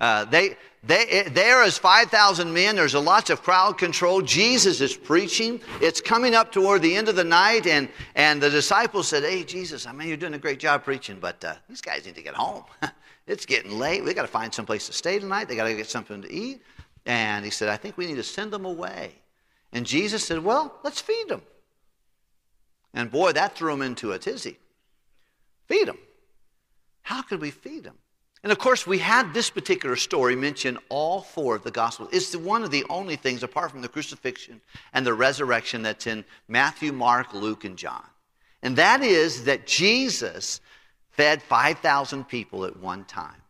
Uh, 0.00 0.24
they, 0.26 0.56
they, 0.84 1.24
there 1.32 1.64
is 1.64 1.76
5,000 1.76 2.52
men. 2.52 2.76
There's 2.76 2.94
a 2.94 3.00
lots 3.00 3.30
of 3.30 3.42
crowd 3.42 3.78
control. 3.78 4.22
Jesus 4.22 4.80
is 4.80 4.96
preaching. 4.96 5.60
It's 5.80 6.00
coming 6.00 6.34
up 6.34 6.52
toward 6.52 6.82
the 6.82 6.94
end 6.94 7.08
of 7.08 7.16
the 7.16 7.24
night, 7.24 7.66
and, 7.66 7.88
and 8.14 8.40
the 8.40 8.50
disciples 8.50 9.08
said, 9.08 9.24
Hey, 9.24 9.42
Jesus, 9.42 9.86
I 9.86 9.92
mean, 9.92 10.08
you're 10.08 10.16
doing 10.16 10.34
a 10.34 10.38
great 10.38 10.60
job 10.60 10.84
preaching, 10.84 11.18
but 11.20 11.44
uh, 11.44 11.54
these 11.68 11.80
guys 11.80 12.06
need 12.06 12.14
to 12.14 12.22
get 12.22 12.34
home. 12.34 12.64
It's 13.28 13.44
getting 13.44 13.78
late. 13.78 14.02
We 14.02 14.14
got 14.14 14.22
to 14.22 14.28
find 14.28 14.52
some 14.52 14.64
place 14.64 14.86
to 14.86 14.92
stay 14.92 15.18
tonight. 15.18 15.48
They 15.48 15.56
got 15.56 15.64
to 15.64 15.74
get 15.74 15.86
something 15.86 16.22
to 16.22 16.32
eat. 16.32 16.62
And 17.04 17.44
he 17.44 17.50
said, 17.50 17.68
I 17.68 17.76
think 17.76 17.98
we 17.98 18.06
need 18.06 18.16
to 18.16 18.22
send 18.22 18.50
them 18.50 18.64
away. 18.64 19.12
And 19.72 19.84
Jesus 19.84 20.24
said, 20.24 20.42
Well, 20.42 20.74
let's 20.82 21.00
feed 21.00 21.28
them. 21.28 21.42
And 22.94 23.10
boy, 23.10 23.32
that 23.32 23.54
threw 23.54 23.72
him 23.72 23.82
into 23.82 24.12
a 24.12 24.18
tizzy. 24.18 24.58
Feed 25.66 25.88
them. 25.88 25.98
How 27.02 27.20
could 27.20 27.40
we 27.42 27.50
feed 27.50 27.84
them? 27.84 27.98
And 28.42 28.52
of 28.52 28.58
course, 28.58 28.86
we 28.86 28.98
had 28.98 29.34
this 29.34 29.50
particular 29.50 29.96
story 29.96 30.36
mentioned 30.36 30.78
all 30.88 31.22
four 31.22 31.56
of 31.56 31.64
the 31.64 31.70
Gospels. 31.70 32.10
It's 32.12 32.36
one 32.36 32.62
of 32.62 32.70
the 32.70 32.84
only 32.88 33.16
things, 33.16 33.42
apart 33.42 33.70
from 33.70 33.82
the 33.82 33.88
crucifixion 33.88 34.60
and 34.92 35.04
the 35.04 35.14
resurrection, 35.14 35.82
that's 35.82 36.06
in 36.06 36.24
Matthew, 36.46 36.92
Mark, 36.92 37.34
Luke, 37.34 37.64
and 37.64 37.76
John. 37.76 38.04
And 38.62 38.76
that 38.76 39.02
is 39.02 39.44
that 39.44 39.66
Jesus 39.66 40.60
fed 41.10 41.42
5,000 41.42 42.28
people 42.28 42.64
at 42.64 42.78
one 42.78 43.04
time. 43.04 43.42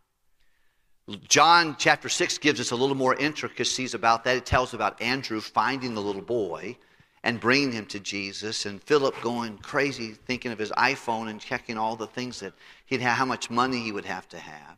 John 1.27 1.75
chapter 1.77 2.09
6 2.09 2.37
gives 2.39 2.59
us 2.59 2.71
a 2.71 2.75
little 2.75 2.95
more 2.95 3.15
intricacies 3.15 3.93
about 3.93 4.23
that. 4.23 4.37
It 4.37 4.45
tells 4.45 4.73
about 4.73 5.01
Andrew 5.01 5.41
finding 5.41 5.95
the 5.95 6.01
little 6.01 6.21
boy 6.21 6.77
and 7.23 7.39
bringing 7.39 7.71
him 7.71 7.85
to 7.87 7.99
Jesus, 7.99 8.65
and 8.65 8.81
Philip 8.81 9.19
going 9.21 9.57
crazy 9.57 10.11
thinking 10.11 10.51
of 10.51 10.59
his 10.59 10.71
iPhone 10.71 11.29
and 11.29 11.39
checking 11.39 11.77
all 11.77 11.95
the 11.95 12.07
things 12.07 12.39
that 12.39 12.53
he'd 12.85 13.01
have, 13.01 13.17
how 13.17 13.25
much 13.25 13.49
money 13.49 13.79
he 13.79 13.91
would 13.91 14.05
have 14.05 14.27
to 14.29 14.37
have. 14.37 14.77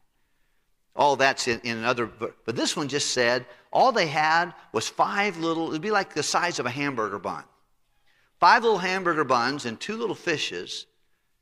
All 0.95 1.15
that's 1.15 1.47
in, 1.47 1.59
in 1.63 1.77
another, 1.77 2.05
but 2.05 2.55
this 2.55 2.75
one 2.75 2.87
just 2.87 3.11
said 3.11 3.45
all 3.71 3.91
they 3.91 4.07
had 4.07 4.53
was 4.73 4.89
five 4.89 5.37
little, 5.37 5.69
it'd 5.69 5.81
be 5.81 5.91
like 5.91 6.13
the 6.13 6.23
size 6.23 6.59
of 6.59 6.65
a 6.65 6.71
hamburger 6.71 7.19
bun. 7.19 7.43
Five 8.39 8.63
little 8.63 8.79
hamburger 8.79 9.23
buns 9.23 9.65
and 9.65 9.79
two 9.79 9.95
little 9.95 10.15
fishes 10.15 10.87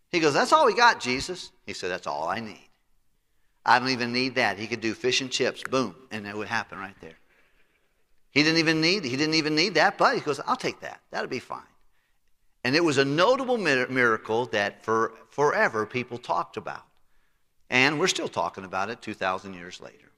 he 0.10 0.20
goes, 0.20 0.34
That's 0.34 0.52
all 0.52 0.66
we 0.66 0.74
got, 0.74 1.00
Jesus. 1.00 1.52
He 1.66 1.74
said, 1.74 1.90
That's 1.90 2.08
all 2.08 2.28
I 2.28 2.40
need. 2.40 2.68
I 3.66 3.80
don't 3.80 3.90
even 3.90 4.12
need 4.12 4.36
that. 4.36 4.58
He 4.58 4.68
could 4.68 4.82
do 4.82 4.94
fish 4.94 5.22
and 5.22 5.30
chips, 5.30 5.64
boom, 5.64 5.96
and 6.12 6.26
it 6.26 6.36
would 6.36 6.48
happen 6.48 6.80
right 6.80 6.96
there. 7.02 7.18
He 8.32 8.44
didn't 8.44 8.60
even 8.60 8.82
need 8.82 9.04
he 9.04 9.18
didn't 9.18 9.36
even 9.36 9.56
need 9.56 9.74
that, 9.76 9.98
but 9.98 10.16
he 10.16 10.22
goes, 10.22 10.40
I'll 10.46 10.56
take 10.56 10.80
that. 10.82 11.02
That'll 11.12 11.30
be 11.30 11.40
fine. 11.40 11.62
And 12.64 12.76
it 12.76 12.84
was 12.84 12.98
a 12.98 13.06
notable 13.06 13.58
miracle 13.58 14.46
that 14.48 14.84
for 14.84 15.14
forever 15.30 15.86
people 15.86 16.18
talked 16.18 16.58
about. 16.58 16.84
And 17.70 18.00
we're 18.00 18.08
still 18.08 18.28
talking 18.28 18.66
about 18.66 18.90
it 18.90 19.02
2,000 19.02 19.54
years 19.54 19.80
later. 19.80 20.12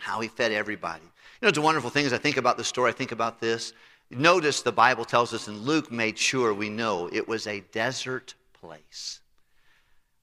How 0.00 0.20
he 0.20 0.28
fed 0.28 0.52
everybody. 0.52 1.02
You 1.02 1.10
know, 1.42 1.48
it's 1.48 1.58
a 1.58 1.62
wonderful 1.62 1.90
thing 1.90 2.06
as 2.06 2.12
I 2.12 2.18
think 2.18 2.36
about 2.36 2.56
the 2.56 2.64
story, 2.64 2.90
I 2.90 2.94
think 2.94 3.12
about 3.12 3.40
this. 3.40 3.72
Notice 4.10 4.62
the 4.62 4.72
Bible 4.72 5.04
tells 5.04 5.34
us, 5.34 5.48
and 5.48 5.58
Luke 5.62 5.90
made 5.90 6.18
sure 6.18 6.54
we 6.54 6.68
know 6.68 7.10
it 7.12 7.26
was 7.26 7.46
a 7.46 7.60
desert 7.72 8.34
place. 8.60 9.20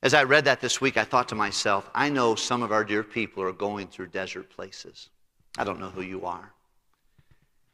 As 0.01 0.13
I 0.13 0.23
read 0.23 0.45
that 0.45 0.61
this 0.61 0.79
week, 0.81 0.97
I 0.97 1.03
thought 1.03 1.29
to 1.29 1.35
myself, 1.35 1.89
I 1.93 2.09
know 2.09 2.35
some 2.35 2.63
of 2.63 2.71
our 2.71 2.83
dear 2.83 3.03
people 3.03 3.43
are 3.43 3.51
going 3.51 3.87
through 3.87 4.07
desert 4.07 4.49
places. 4.49 5.09
I 5.57 5.63
don't 5.63 5.79
know 5.79 5.89
who 5.89 6.01
you 6.01 6.25
are. 6.25 6.54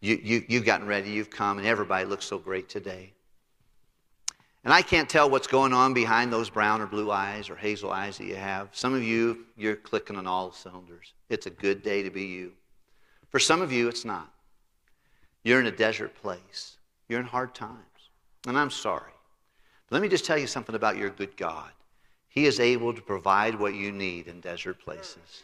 You, 0.02 0.20
you, 0.22 0.44
you've 0.48 0.66
gotten 0.66 0.88
ready, 0.88 1.12
you've 1.12 1.30
come, 1.30 1.60
and 1.60 1.68
everybody 1.68 2.06
looks 2.06 2.26
so 2.26 2.40
great 2.40 2.68
today. 2.68 3.14
And 4.64 4.74
I 4.74 4.82
can't 4.82 5.10
tell 5.10 5.30
what's 5.30 5.48
going 5.48 5.74
on 5.74 5.94
behind 5.94 6.32
those 6.32 6.50
brown 6.50 6.82
or 6.82 6.88
blue 6.88 7.12
eyes 7.12 7.50
or 7.50 7.56
hazel 7.56 7.92
eyes 7.92 8.18
that 8.18 8.26
you 8.26 8.36
have. 8.36 8.70
Some 8.74 8.94
of 8.94 9.04
you, 9.04 9.46
you're 9.58 9.76
clicking 9.76 10.16
on 10.16 10.28
all 10.28 10.52
cylinders. 10.52 11.14
It's 11.30 11.46
a 11.46 11.52
good 11.52 11.82
day 11.82 12.04
to 12.04 12.10
be 12.10 12.26
you. 12.26 12.52
For 13.30 13.40
some 13.40 13.62
of 13.62 13.72
you, 13.72 13.88
it's 13.88 14.06
not. 14.06 14.32
You're 15.44 15.60
in 15.60 15.68
a 15.68 15.72
desert 15.72 16.16
place, 16.16 16.78
you're 17.08 17.20
in 17.20 17.26
hard 17.26 17.56
times. 17.56 17.78
And 18.48 18.58
I'm 18.58 18.70
sorry. 18.72 19.14
But 19.88 19.96
Let 19.96 20.02
me 20.02 20.10
just 20.10 20.26
tell 20.26 20.38
you 20.38 20.48
something 20.48 20.76
about 20.76 20.98
your 20.98 21.10
good 21.10 21.38
God. 21.38 21.72
He 22.28 22.46
is 22.46 22.60
able 22.60 22.94
to 22.94 23.02
provide 23.02 23.60
what 23.60 23.74
you 23.74 23.92
need 23.92 24.28
in 24.28 24.40
desert 24.42 24.80
places. 24.80 25.44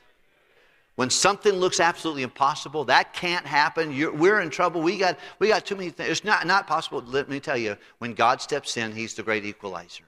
When 0.98 1.12
something 1.12 1.54
looks 1.54 1.80
absolutely 1.80 2.24
impossible, 2.24 2.84
that 2.86 3.14
can't 3.14 3.46
happen. 3.46 3.94
You're, 3.94 4.12
we're 4.12 4.42
in 4.42 4.50
trouble. 4.50 4.82
We 4.82 4.98
got, 4.98 5.20
we 5.38 5.48
got 5.48 5.64
too 5.64 5.76
many 5.76 5.92
things. 5.92 6.10
It's 6.10 6.24
not, 6.24 6.48
not 6.48 6.66
possible. 6.66 7.04
Let 7.06 7.30
me 7.30 7.40
tell 7.40 7.56
you, 7.56 7.78
when 8.00 8.16
God 8.16 8.42
steps 8.42 8.78
in, 8.78 8.94
He's 8.94 9.14
the 9.14 9.22
great 9.22 9.46
equalizer. 9.46 10.06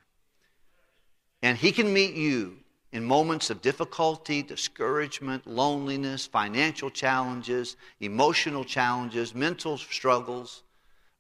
And 1.43 1.55
He 1.55 1.71
can 1.71 1.93
meet 1.93 2.15
you 2.15 2.57
in 2.91 3.05
moments 3.05 3.51
of 3.51 3.61
difficulty, 3.61 4.41
discouragement, 4.41 5.45
loneliness, 5.45 6.25
financial 6.25 6.89
challenges, 6.89 7.75
emotional 7.99 8.63
challenges, 8.63 9.35
mental 9.35 9.77
struggles, 9.77 10.63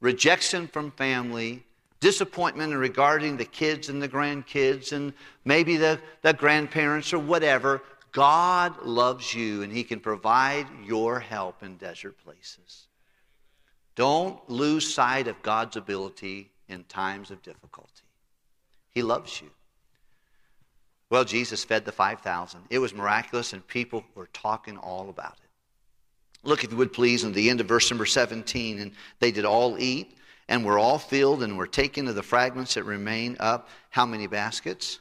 rejection 0.01 0.67
from 0.67 0.89
family, 0.89 1.63
disappointment 1.99 2.73
regarding 2.73 3.37
the 3.37 3.45
kids 3.45 3.89
and 3.89 4.01
the 4.01 4.09
grandkids 4.09 4.93
and 4.93 5.13
maybe 5.45 5.77
the, 5.77 5.99
the 6.23 6.33
grandparents 6.33 7.13
or 7.13 7.19
whatever, 7.19 7.83
God 8.11 8.83
loves 8.83 9.33
you 9.33 9.61
and 9.63 9.71
He 9.71 9.83
can 9.83 9.99
provide 9.99 10.67
your 10.85 11.19
help 11.19 11.63
in 11.63 11.77
desert 11.77 12.17
places. 12.23 12.87
Don't 13.95 14.49
lose 14.49 14.93
sight 14.93 15.27
of 15.27 15.41
God's 15.41 15.75
ability 15.75 16.51
in 16.67 16.83
times 16.85 17.31
of 17.31 17.41
difficulty. 17.43 18.03
He 18.91 19.01
loves 19.01 19.41
you. 19.41 19.49
Well, 21.09 21.25
Jesus 21.25 21.63
fed 21.63 21.85
the 21.85 21.91
5,000. 21.91 22.61
It 22.69 22.79
was 22.79 22.93
miraculous, 22.93 23.53
and 23.53 23.65
people 23.65 24.03
were 24.13 24.29
talking 24.31 24.77
all 24.77 25.09
about 25.09 25.37
it. 25.43 25.49
Look, 26.47 26.63
if 26.63 26.71
you 26.71 26.77
would 26.77 26.93
please, 26.93 27.23
in 27.23 27.33
the 27.33 27.49
end 27.49 27.61
of 27.61 27.67
verse 27.67 27.89
number 27.89 28.05
17. 28.05 28.79
And 28.79 28.91
they 29.19 29.31
did 29.31 29.43
all 29.43 29.77
eat 29.79 30.15
and 30.47 30.63
were 30.63 30.79
all 30.79 30.97
filled 30.97 31.43
and 31.43 31.57
were 31.57 31.67
taken 31.67 32.07
of 32.07 32.15
the 32.15 32.23
fragments 32.23 32.75
that 32.75 32.83
remain 32.83 33.37
up. 33.39 33.69
How 33.89 34.05
many 34.05 34.27
baskets? 34.27 34.99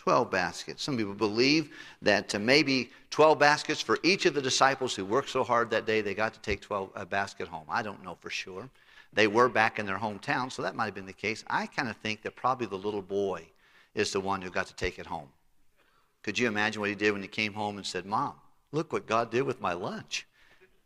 12 0.00 0.30
baskets. 0.30 0.82
Some 0.82 0.96
people 0.96 1.12
believe 1.12 1.68
that 2.00 2.34
uh, 2.34 2.38
maybe 2.38 2.88
12 3.10 3.38
baskets 3.38 3.82
for 3.82 3.98
each 4.02 4.24
of 4.24 4.32
the 4.32 4.40
disciples 4.40 4.94
who 4.94 5.04
worked 5.04 5.28
so 5.28 5.44
hard 5.44 5.68
that 5.70 5.84
day, 5.84 6.00
they 6.00 6.14
got 6.14 6.32
to 6.32 6.40
take 6.40 6.62
12 6.62 6.88
a 6.94 7.04
basket 7.04 7.46
home. 7.46 7.66
I 7.68 7.82
don't 7.82 8.02
know 8.02 8.16
for 8.18 8.30
sure. 8.30 8.70
They 9.12 9.26
were 9.26 9.50
back 9.50 9.78
in 9.78 9.84
their 9.84 9.98
hometown, 9.98 10.50
so 10.50 10.62
that 10.62 10.74
might 10.74 10.86
have 10.86 10.94
been 10.94 11.04
the 11.04 11.12
case. 11.12 11.44
I 11.48 11.66
kind 11.66 11.90
of 11.90 11.98
think 11.98 12.22
that 12.22 12.34
probably 12.34 12.66
the 12.66 12.78
little 12.78 13.02
boy 13.02 13.44
is 13.94 14.10
the 14.10 14.20
one 14.20 14.40
who 14.40 14.48
got 14.48 14.68
to 14.68 14.74
take 14.74 14.98
it 14.98 15.04
home. 15.04 15.28
Could 16.22 16.38
you 16.38 16.48
imagine 16.48 16.80
what 16.80 16.88
he 16.88 16.96
did 16.96 17.12
when 17.12 17.20
he 17.20 17.28
came 17.28 17.52
home 17.52 17.76
and 17.76 17.84
said, 17.84 18.06
Mom, 18.06 18.32
look 18.72 18.94
what 18.94 19.06
God 19.06 19.30
did 19.30 19.42
with 19.42 19.60
my 19.60 19.74
lunch? 19.74 20.26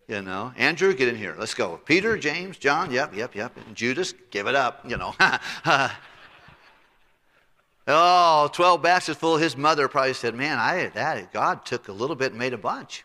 You 0.09 0.23
know, 0.23 0.53
Andrew, 0.57 0.93
get 0.93 1.07
in 1.07 1.15
here. 1.15 1.37
Let's 1.39 1.55
go. 1.55 1.81
Peter, 1.85 2.19
James, 2.19 2.57
John, 2.59 2.91
yep, 2.91 3.15
yep, 3.15 3.37
yep. 3.37 3.57
And 3.65 3.77
Judas, 3.77 4.13
give 4.33 4.49
it 4.49 4.57
up, 4.57 4.81
you 4.85 4.97
know. 4.97 5.15
oh, 7.87 8.49
12 8.53 8.83
baskets 8.83 9.19
full. 9.19 9.37
His 9.37 9.57
mother 9.57 9.89
probably 9.89 10.15
said, 10.15 10.35
Man, 10.35 10.59
I, 10.59 10.89
that, 10.95 11.33
God 11.33 11.65
took 11.65 11.89
a 11.89 11.93
little 11.93 12.17
bit 12.17 12.33
and 12.33 12.39
made 12.39 12.53
a 12.53 12.59
bunch. 12.59 13.05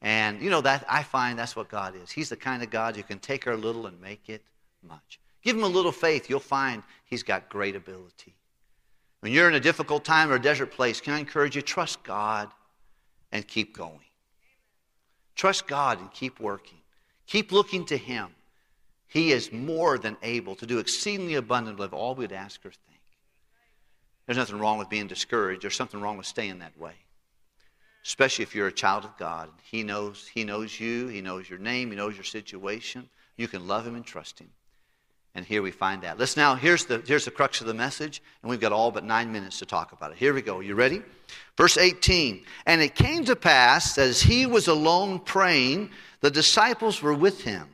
And, 0.00 0.42
you 0.42 0.50
know, 0.50 0.60
that 0.62 0.84
I 0.88 1.04
find 1.04 1.38
that's 1.38 1.54
what 1.54 1.68
God 1.68 1.94
is. 1.94 2.10
He's 2.10 2.28
the 2.28 2.36
kind 2.36 2.62
of 2.62 2.70
God 2.70 2.96
who 2.96 3.02
can 3.02 3.20
take 3.20 3.46
our 3.46 3.56
little 3.56 3.86
and 3.86 4.00
make 4.00 4.28
it 4.28 4.42
much. 4.82 5.20
Give 5.42 5.56
him 5.56 5.64
a 5.64 5.68
little 5.68 5.92
faith, 5.92 6.28
you'll 6.28 6.40
find 6.40 6.82
he's 7.04 7.22
got 7.22 7.48
great 7.48 7.76
ability. 7.76 8.34
When 9.20 9.32
you're 9.32 9.48
in 9.48 9.54
a 9.54 9.60
difficult 9.60 10.04
time 10.04 10.30
or 10.30 10.34
a 10.34 10.42
desert 10.42 10.72
place, 10.72 11.00
can 11.00 11.14
I 11.14 11.20
encourage 11.20 11.54
you? 11.54 11.62
Trust 11.62 12.02
God 12.02 12.50
and 13.30 13.46
keep 13.46 13.76
going. 13.76 14.00
Trust 15.36 15.66
God 15.66 16.00
and 16.00 16.12
keep 16.12 16.40
working. 16.40 16.78
Keep 17.26 17.52
looking 17.52 17.84
to 17.86 17.96
Him. 17.96 18.28
He 19.06 19.30
is 19.30 19.52
more 19.52 19.98
than 19.98 20.16
able 20.22 20.54
to 20.56 20.66
do 20.66 20.78
exceedingly 20.78 21.34
abundantly 21.34 21.84
of 21.84 21.94
all 21.94 22.14
we'd 22.14 22.32
ask 22.32 22.64
or 22.64 22.70
think. 22.70 22.91
There's 24.32 24.48
nothing 24.48 24.60
wrong 24.60 24.78
with 24.78 24.88
being 24.88 25.08
discouraged. 25.08 25.60
There's 25.60 25.76
something 25.76 26.00
wrong 26.00 26.16
with 26.16 26.24
staying 26.24 26.60
that 26.60 26.78
way. 26.78 26.94
Especially 28.02 28.44
if 28.44 28.54
you're 28.54 28.68
a 28.68 28.72
child 28.72 29.04
of 29.04 29.14
God. 29.18 29.50
He 29.62 29.82
knows, 29.82 30.26
he 30.26 30.42
knows 30.42 30.80
you, 30.80 31.08
He 31.08 31.20
knows 31.20 31.50
your 31.50 31.58
name, 31.58 31.90
He 31.90 31.96
knows 31.98 32.14
your 32.14 32.24
situation. 32.24 33.10
You 33.36 33.46
can 33.46 33.66
love 33.68 33.86
Him 33.86 33.94
and 33.94 34.06
trust 34.06 34.38
Him. 34.38 34.48
And 35.34 35.44
here 35.44 35.60
we 35.60 35.70
find 35.70 36.00
that. 36.04 36.18
Let's 36.18 36.34
now, 36.34 36.54
here's 36.54 36.86
the, 36.86 37.02
here's 37.06 37.26
the 37.26 37.30
crux 37.30 37.60
of 37.60 37.66
the 37.66 37.74
message, 37.74 38.22
and 38.40 38.48
we've 38.48 38.58
got 38.58 38.72
all 38.72 38.90
but 38.90 39.04
nine 39.04 39.30
minutes 39.30 39.58
to 39.58 39.66
talk 39.66 39.92
about 39.92 40.12
it. 40.12 40.16
Here 40.16 40.32
we 40.32 40.40
go. 40.40 40.60
You 40.60 40.76
ready? 40.76 41.02
Verse 41.58 41.76
18. 41.76 42.42
And 42.64 42.80
it 42.80 42.94
came 42.94 43.26
to 43.26 43.36
pass, 43.36 43.98
as 43.98 44.22
he 44.22 44.46
was 44.46 44.66
alone 44.66 45.18
praying, 45.18 45.90
the 46.22 46.30
disciples 46.30 47.02
were 47.02 47.12
with 47.12 47.42
him. 47.42 47.68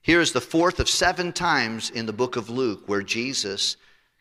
Here 0.00 0.22
is 0.22 0.32
the 0.32 0.40
fourth 0.40 0.80
of 0.80 0.88
seven 0.88 1.34
times 1.34 1.90
in 1.90 2.06
the 2.06 2.14
book 2.14 2.36
of 2.36 2.48
Luke 2.48 2.84
where 2.86 3.02
Jesus 3.02 3.76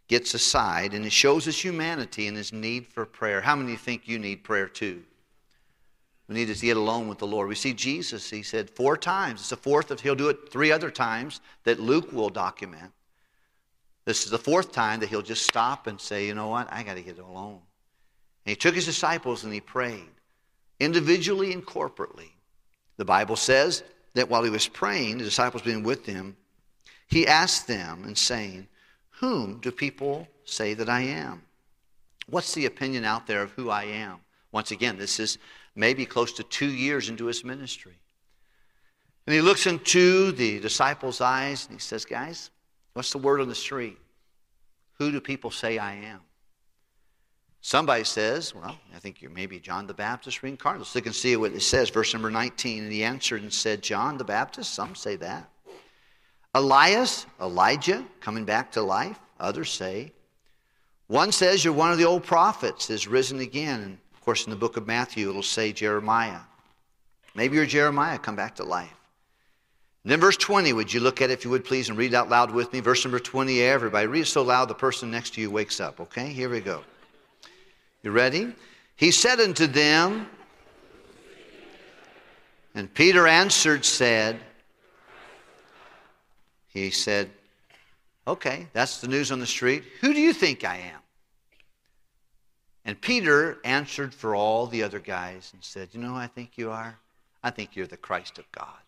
gets 0.07 0.33
aside 0.33 0.93
and 0.93 1.05
it 1.05 1.11
shows 1.11 1.45
his 1.45 1.63
humanity 1.63 2.27
and 2.27 2.37
his 2.37 2.53
need 2.53 2.85
for 2.85 3.05
prayer. 3.05 3.41
How 3.41 3.55
many 3.55 3.75
think 3.75 4.07
you 4.07 4.19
need 4.19 4.43
prayer 4.43 4.67
too? 4.67 5.03
We 6.27 6.35
need 6.35 6.53
to 6.53 6.59
get 6.59 6.77
alone 6.77 7.07
with 7.07 7.19
the 7.19 7.27
Lord. 7.27 7.47
We 7.47 7.55
see 7.55 7.73
Jesus, 7.73 8.29
he 8.29 8.41
said 8.41 8.69
four 8.69 8.97
times. 8.97 9.41
It's 9.41 9.49
the 9.49 9.57
fourth 9.57 9.91
of, 9.91 10.01
he'll 10.01 10.15
do 10.15 10.29
it 10.29 10.51
three 10.51 10.71
other 10.71 10.89
times 10.89 11.39
that 11.63 11.79
Luke 11.79 12.11
will 12.11 12.29
document. 12.29 12.91
This 14.05 14.23
is 14.23 14.31
the 14.31 14.37
fourth 14.37 14.71
time 14.71 14.99
that 14.99 15.09
he'll 15.09 15.21
just 15.21 15.43
stop 15.43 15.87
and 15.87 15.99
say, 15.99 16.27
you 16.27 16.33
know 16.33 16.47
what, 16.47 16.71
I 16.71 16.83
got 16.83 16.95
to 16.95 17.01
get 17.01 17.19
alone. 17.19 17.59
And 18.45 18.51
he 18.51 18.55
took 18.55 18.75
his 18.75 18.85
disciples 18.85 19.43
and 19.43 19.53
he 19.53 19.61
prayed, 19.61 20.09
individually 20.79 21.53
and 21.53 21.65
corporately. 21.65 22.29
The 22.97 23.05
Bible 23.05 23.35
says 23.35 23.83
that 24.13 24.29
while 24.29 24.43
he 24.43 24.49
was 24.49 24.67
praying, 24.67 25.17
the 25.17 25.23
disciples 25.23 25.63
being 25.63 25.83
with 25.83 26.05
him, 26.05 26.37
he 27.07 27.27
asked 27.27 27.67
them 27.67 28.03
and 28.05 28.17
saying, 28.17 28.67
Whom 29.19 29.59
do 29.59 29.71
people 29.71 30.27
say 30.43 30.73
that 30.73 30.89
I 30.89 31.01
am? 31.01 31.43
What's 32.27 32.53
the 32.53 32.65
opinion 32.65 33.05
out 33.05 33.27
there 33.27 33.41
of 33.41 33.51
who 33.51 33.69
I 33.69 33.83
am? 33.83 34.19
Once 34.51 34.71
again, 34.71 34.97
this 34.97 35.19
is 35.19 35.37
maybe 35.75 36.05
close 36.05 36.33
to 36.33 36.43
two 36.43 36.69
years 36.69 37.09
into 37.09 37.25
his 37.25 37.43
ministry. 37.43 37.99
And 39.27 39.33
he 39.33 39.41
looks 39.41 39.67
into 39.67 40.31
the 40.31 40.59
disciples' 40.59 41.21
eyes 41.21 41.65
and 41.65 41.75
he 41.75 41.79
says, 41.79 42.05
Guys, 42.05 42.51
what's 42.93 43.11
the 43.11 43.17
word 43.17 43.41
on 43.41 43.49
the 43.49 43.55
street? 43.55 43.97
Who 44.97 45.11
do 45.11 45.19
people 45.19 45.51
say 45.51 45.77
I 45.77 45.95
am? 45.95 46.21
Somebody 47.61 48.03
says, 48.03 48.53
Well, 48.53 48.77
I 48.95 48.99
think 48.99 49.21
you're 49.21 49.31
maybe 49.31 49.59
John 49.59 49.87
the 49.87 49.93
Baptist 49.93 50.43
reincarnated. 50.43 50.87
So 50.87 50.99
they 50.99 51.03
can 51.03 51.13
see 51.13 51.35
what 51.35 51.53
it 51.53 51.61
says, 51.61 51.89
verse 51.89 52.13
number 52.13 52.29
19. 52.29 52.83
And 52.83 52.91
he 52.93 53.03
answered 53.03 53.41
and 53.41 53.51
said, 53.51 53.81
John 53.81 54.17
the 54.17 54.23
Baptist? 54.23 54.73
Some 54.73 54.93
say 54.93 55.15
that. 55.17 55.49
Elias, 56.55 57.25
Elijah, 57.41 58.05
coming 58.21 58.45
back 58.45 58.71
to 58.71 58.81
life. 58.81 59.19
Others 59.41 59.71
say. 59.71 60.13
One 61.07 61.33
says 61.33 61.65
you're 61.65 61.73
one 61.73 61.91
of 61.91 61.97
the 61.97 62.05
old 62.05 62.23
prophets, 62.23 62.89
is 62.89 63.07
risen 63.07 63.41
again. 63.41 63.81
And 63.81 63.97
of 64.13 64.21
course, 64.21 64.45
in 64.45 64.51
the 64.51 64.55
book 64.55 64.77
of 64.77 64.87
Matthew, 64.87 65.29
it'll 65.29 65.43
say 65.43 65.73
Jeremiah. 65.73 66.39
Maybe 67.35 67.57
you're 67.57 67.65
Jeremiah, 67.65 68.17
come 68.17 68.37
back 68.37 68.55
to 68.55 68.63
life. 68.63 68.95
And 70.05 70.11
then 70.11 70.21
verse 70.21 70.37
20, 70.37 70.71
would 70.71 70.93
you 70.93 71.01
look 71.01 71.21
at 71.21 71.29
it 71.29 71.33
if 71.33 71.43
you 71.43 71.51
would 71.51 71.65
please 71.65 71.89
and 71.89 71.97
read 71.97 72.13
out 72.13 72.29
loud 72.29 72.51
with 72.51 72.71
me? 72.71 72.79
Verse 72.79 73.03
number 73.03 73.19
20, 73.19 73.61
everybody. 73.61 74.07
Read 74.07 74.21
it 74.21 74.27
so 74.27 74.41
loud 74.41 74.69
the 74.69 74.75
person 74.75 75.11
next 75.11 75.33
to 75.33 75.41
you 75.41 75.51
wakes 75.51 75.81
up, 75.81 75.99
okay? 75.99 76.27
Here 76.27 76.47
we 76.47 76.61
go. 76.61 76.83
You 78.01 78.11
ready? 78.11 78.55
He 78.95 79.11
said 79.11 79.41
unto 79.41 79.67
them, 79.67 80.29
and 82.75 82.93
Peter 82.93 83.27
answered, 83.27 83.83
said, 83.83 84.39
he 86.81 86.91
said, 86.91 87.29
Okay, 88.27 88.67
that's 88.73 88.99
the 88.99 89.07
news 89.07 89.31
on 89.31 89.39
the 89.39 89.45
street. 89.45 89.83
Who 90.01 90.13
do 90.13 90.19
you 90.19 90.33
think 90.33 90.63
I 90.63 90.77
am? 90.77 90.99
And 92.83 92.99
Peter 92.99 93.59
answered 93.63 94.13
for 94.13 94.35
all 94.35 94.67
the 94.67 94.83
other 94.83 94.99
guys 94.99 95.51
and 95.53 95.63
said, 95.63 95.89
You 95.91 96.01
know 96.01 96.09
who 96.09 96.15
I 96.15 96.27
think 96.27 96.57
you 96.57 96.71
are? 96.71 96.97
I 97.43 97.51
think 97.51 97.75
you're 97.75 97.87
the 97.87 97.97
Christ 97.97 98.39
of 98.39 98.51
God. 98.51 98.81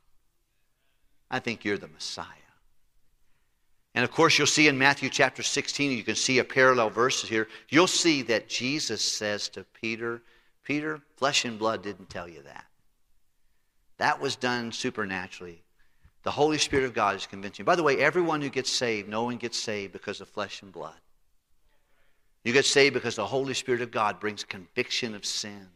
I 1.32 1.40
think 1.40 1.64
you're 1.64 1.78
the 1.78 1.88
Messiah. 1.88 2.26
And 3.96 4.04
of 4.04 4.12
course, 4.12 4.38
you'll 4.38 4.48
see 4.48 4.68
in 4.68 4.78
Matthew 4.78 5.10
chapter 5.10 5.42
16, 5.42 5.92
you 5.92 6.04
can 6.04 6.16
see 6.16 6.40
a 6.40 6.44
parallel 6.44 6.90
verse 6.90 7.24
here. 7.24 7.48
You'll 7.70 7.88
see 7.88 8.22
that 8.24 8.50
Jesus 8.50 9.02
says 9.02 9.50
to 9.50 9.64
Peter, 9.82 10.22
Peter, 10.64 11.02
flesh 11.16 11.46
and 11.46 11.58
blood 11.58 11.84
didn't 11.84 12.10
tell 12.10 12.28
you 12.28 12.42
that. 12.44 12.66
That 13.98 14.20
was 14.20 14.36
done 14.36 14.72
supernaturally. 14.72 15.64
The 16.28 16.32
Holy 16.32 16.58
Spirit 16.58 16.84
of 16.84 16.94
God 16.94 17.16
is 17.16 17.26
convincing 17.26 17.64
you. 17.64 17.66
By 17.66 17.78
the 17.78 17.84
way, 17.84 18.00
everyone 18.00 18.42
who 18.42 18.50
gets 18.50 18.70
saved, 18.70 19.08
no 19.08 19.24
one 19.24 19.38
gets 19.38 19.58
saved 19.58 19.94
because 19.94 20.20
of 20.20 20.28
flesh 20.28 20.62
and 20.62 20.74
blood. 20.74 21.00
You 22.44 22.52
get 22.52 22.66
saved 22.66 22.96
because 22.96 23.16
the 23.16 23.26
Holy 23.26 23.54
Spirit 23.54 23.80
of 23.80 23.92
God 23.92 24.20
brings 24.20 24.44
conviction 24.44 25.16
of 25.16 25.24
sin 25.26 25.70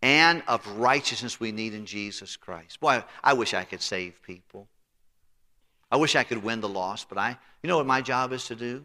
and 0.00 0.44
of 0.46 0.64
righteousness 0.78 1.40
we 1.40 1.50
need 1.50 1.74
in 1.74 1.86
Jesus 1.86 2.36
Christ. 2.36 2.78
Boy, 2.78 3.02
I 3.24 3.32
wish 3.32 3.52
I 3.52 3.64
could 3.64 3.82
save 3.82 4.22
people. 4.22 4.68
I 5.90 5.96
wish 5.96 6.14
I 6.14 6.22
could 6.22 6.44
win 6.44 6.60
the 6.60 6.68
lost, 6.68 7.08
but 7.08 7.18
I, 7.18 7.36
you 7.64 7.68
know 7.68 7.78
what 7.78 7.86
my 7.86 8.02
job 8.02 8.32
is 8.32 8.46
to 8.46 8.54
do? 8.54 8.84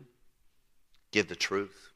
Give 1.12 1.28
the 1.28 1.36
truth. 1.36 1.92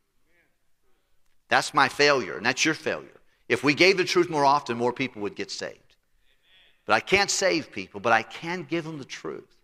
That's 1.50 1.74
my 1.74 1.90
failure, 1.90 2.38
and 2.38 2.46
that's 2.46 2.64
your 2.64 2.76
failure. 2.76 3.22
If 3.50 3.64
we 3.64 3.74
gave 3.74 3.98
the 3.98 4.06
truth 4.06 4.30
more 4.30 4.46
often, 4.46 4.78
more 4.78 4.94
people 4.94 5.24
would 5.24 5.36
get 5.36 5.50
saved. 5.50 5.80
But 6.86 6.94
I 6.94 7.00
can't 7.00 7.32
save 7.32 7.72
people, 7.72 8.00
but 8.00 8.14
I 8.14 8.24
can 8.24 8.64
give 8.64 8.84
them 8.84 8.98
the 8.98 9.06
truth. 9.06 9.56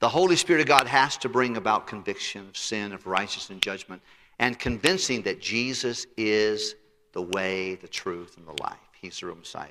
The 0.00 0.08
Holy 0.08 0.36
Spirit 0.36 0.60
of 0.60 0.66
God 0.66 0.86
has 0.86 1.16
to 1.18 1.28
bring 1.28 1.56
about 1.56 1.86
conviction 1.86 2.48
of 2.48 2.56
sin, 2.56 2.92
of 2.92 3.06
righteousness, 3.06 3.50
and 3.50 3.62
judgment, 3.62 4.02
and 4.38 4.58
convincing 4.58 5.22
that 5.22 5.40
Jesus 5.40 6.06
is 6.16 6.74
the 7.12 7.22
way, 7.22 7.76
the 7.76 7.88
truth, 7.88 8.36
and 8.36 8.46
the 8.46 8.62
life. 8.62 8.76
He's 9.00 9.20
the 9.20 9.26
real 9.26 9.36
Messiah. 9.36 9.68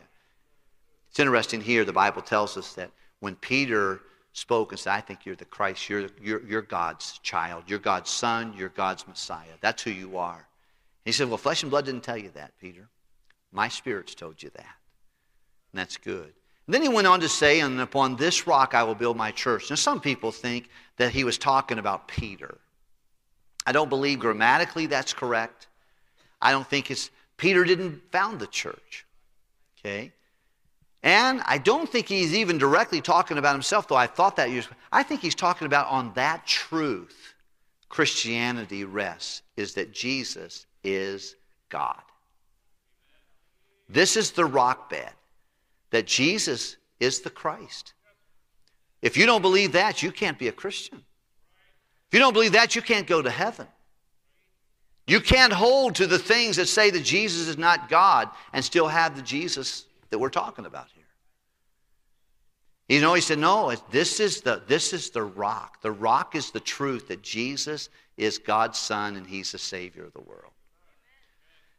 It's 1.10 1.20
interesting 1.20 1.62
here, 1.62 1.86
the 1.86 1.94
Bible 1.94 2.22
tells 2.22 2.58
us 2.58 2.74
that 2.74 2.90
when 3.20 3.36
Peter 3.36 4.02
spoke 4.32 4.72
and 4.72 4.80
said, 4.80 4.94
I 4.94 5.02
think 5.02 5.26
you're 5.26 5.36
the 5.36 5.46
Christ, 5.46 5.88
you're, 5.90 6.08
you're, 6.22 6.44
you're 6.44 6.62
God's 6.62 7.20
child, 7.20 7.66
you're 7.68 7.80
God's 7.80 8.10
son, 8.10 8.54
you're 8.58 8.70
God's 8.70 9.08
Messiah. 9.08 9.54
That's 9.62 9.84
who 9.84 9.92
you 9.92 10.18
are. 10.18 10.48
He 11.06 11.12
said, 11.12 11.28
Well, 11.28 11.38
flesh 11.38 11.64
and 11.64 11.70
blood 11.70 11.86
didn't 11.86 12.04
tell 12.04 12.18
you 12.18 12.32
that, 12.34 12.58
Peter. 12.60 12.88
My 13.52 13.68
spirit's 13.68 14.16
told 14.16 14.42
you 14.42 14.50
that. 14.56 14.76
And 15.74 15.80
that's 15.80 15.98
good. 15.98 16.34
Then 16.68 16.82
he 16.82 16.88
went 16.88 17.08
on 17.08 17.20
to 17.20 17.30
say, 17.30 17.60
And 17.60 17.82
upon 17.82 18.16
this 18.16 18.48
rock 18.48 18.74
I 18.74 18.84
will 18.84 18.96
build 18.96 19.18
my 19.18 19.32
church. 19.32 19.70
Now, 19.70 19.76
some 19.76 20.00
people 20.00 20.32
think 20.32 20.70
that 20.98 21.12
he 21.12 21.24
was 21.24 21.38
talking 21.38 21.80
about 21.80 22.08
Peter. 22.08 22.58
I 23.66 23.72
don't 23.72 23.90
believe 23.90 24.20
grammatically 24.20 24.86
that's 24.86 25.14
correct. 25.14 25.68
I 26.42 26.52
don't 26.52 26.68
think 26.68 26.92
it's, 26.92 27.10
Peter 27.38 27.64
didn't 27.64 28.02
found 28.12 28.40
the 28.40 28.48
church. 28.48 29.06
Okay? 29.80 30.12
And 31.02 31.42
I 31.46 31.58
don't 31.58 31.90
think 31.90 32.08
he's 32.08 32.34
even 32.34 32.58
directly 32.58 33.02
talking 33.02 33.38
about 33.38 33.54
himself, 33.54 33.90
though 33.90 33.96
I 33.96 34.08
thought 34.08 34.38
that. 34.38 34.50
I 34.92 35.04
think 35.04 35.22
he's 35.22 35.36
talking 35.36 35.66
about 35.66 35.88
on 35.88 36.14
that 36.14 36.46
truth 36.46 37.34
Christianity 37.90 38.86
rests, 38.86 39.42
is 39.58 39.74
that 39.74 39.92
Jesus 39.92 40.66
is 40.84 41.36
God. 41.70 42.02
This 43.90 44.16
is 44.16 44.32
the 44.32 44.46
rock 44.46 44.90
bed 44.90 45.12
that 45.94 46.08
Jesus 46.08 46.78
is 47.00 47.22
the 47.22 47.30
Christ. 47.30 47.94
If 49.04 49.16
you 49.16 49.28
don't 49.28 49.44
believe 49.44 49.74
that, 49.74 50.02
you 50.02 50.12
can't 50.12 50.40
be 50.40 50.48
a 50.48 50.52
Christian. 50.52 50.98
If 50.98 52.14
you 52.14 52.20
don't 52.20 52.34
believe 52.34 52.54
that, 52.54 52.76
you 52.76 52.82
can't 52.82 53.06
go 53.06 53.22
to 53.22 53.30
heaven. 53.30 53.68
You 55.06 55.22
can't 55.22 55.54
hold 55.54 55.94
to 55.96 56.08
the 56.08 56.18
things 56.18 56.56
that 56.56 56.66
say 56.66 56.90
that 56.90 57.04
Jesus 57.04 57.48
is 57.48 57.60
not 57.60 57.90
God 57.90 58.30
and 58.54 58.66
still 58.66 58.88
have 58.88 59.16
the 59.16 59.22
Jesus 59.22 59.86
that 60.10 60.18
we're 60.18 60.30
talking 60.30 60.66
about 60.66 60.88
here. 60.96 61.04
You 62.90 63.00
know, 63.00 63.14
he 63.14 63.22
said, 63.22 63.38
no, 63.38 63.72
this 63.92 64.20
is, 64.20 64.42
the, 64.42 64.64
this 64.66 64.94
is 64.94 65.12
the 65.12 65.24
rock. 65.24 65.80
The 65.84 65.92
rock 65.92 66.36
is 66.36 66.50
the 66.50 66.60
truth 66.60 67.08
that 67.10 67.22
Jesus 67.22 67.90
is 68.18 68.40
God's 68.40 68.80
Son 68.80 69.16
and 69.16 69.28
he's 69.28 69.52
the 69.52 69.60
Savior 69.60 70.06
of 70.06 70.14
the 70.14 70.22
world. 70.22 70.53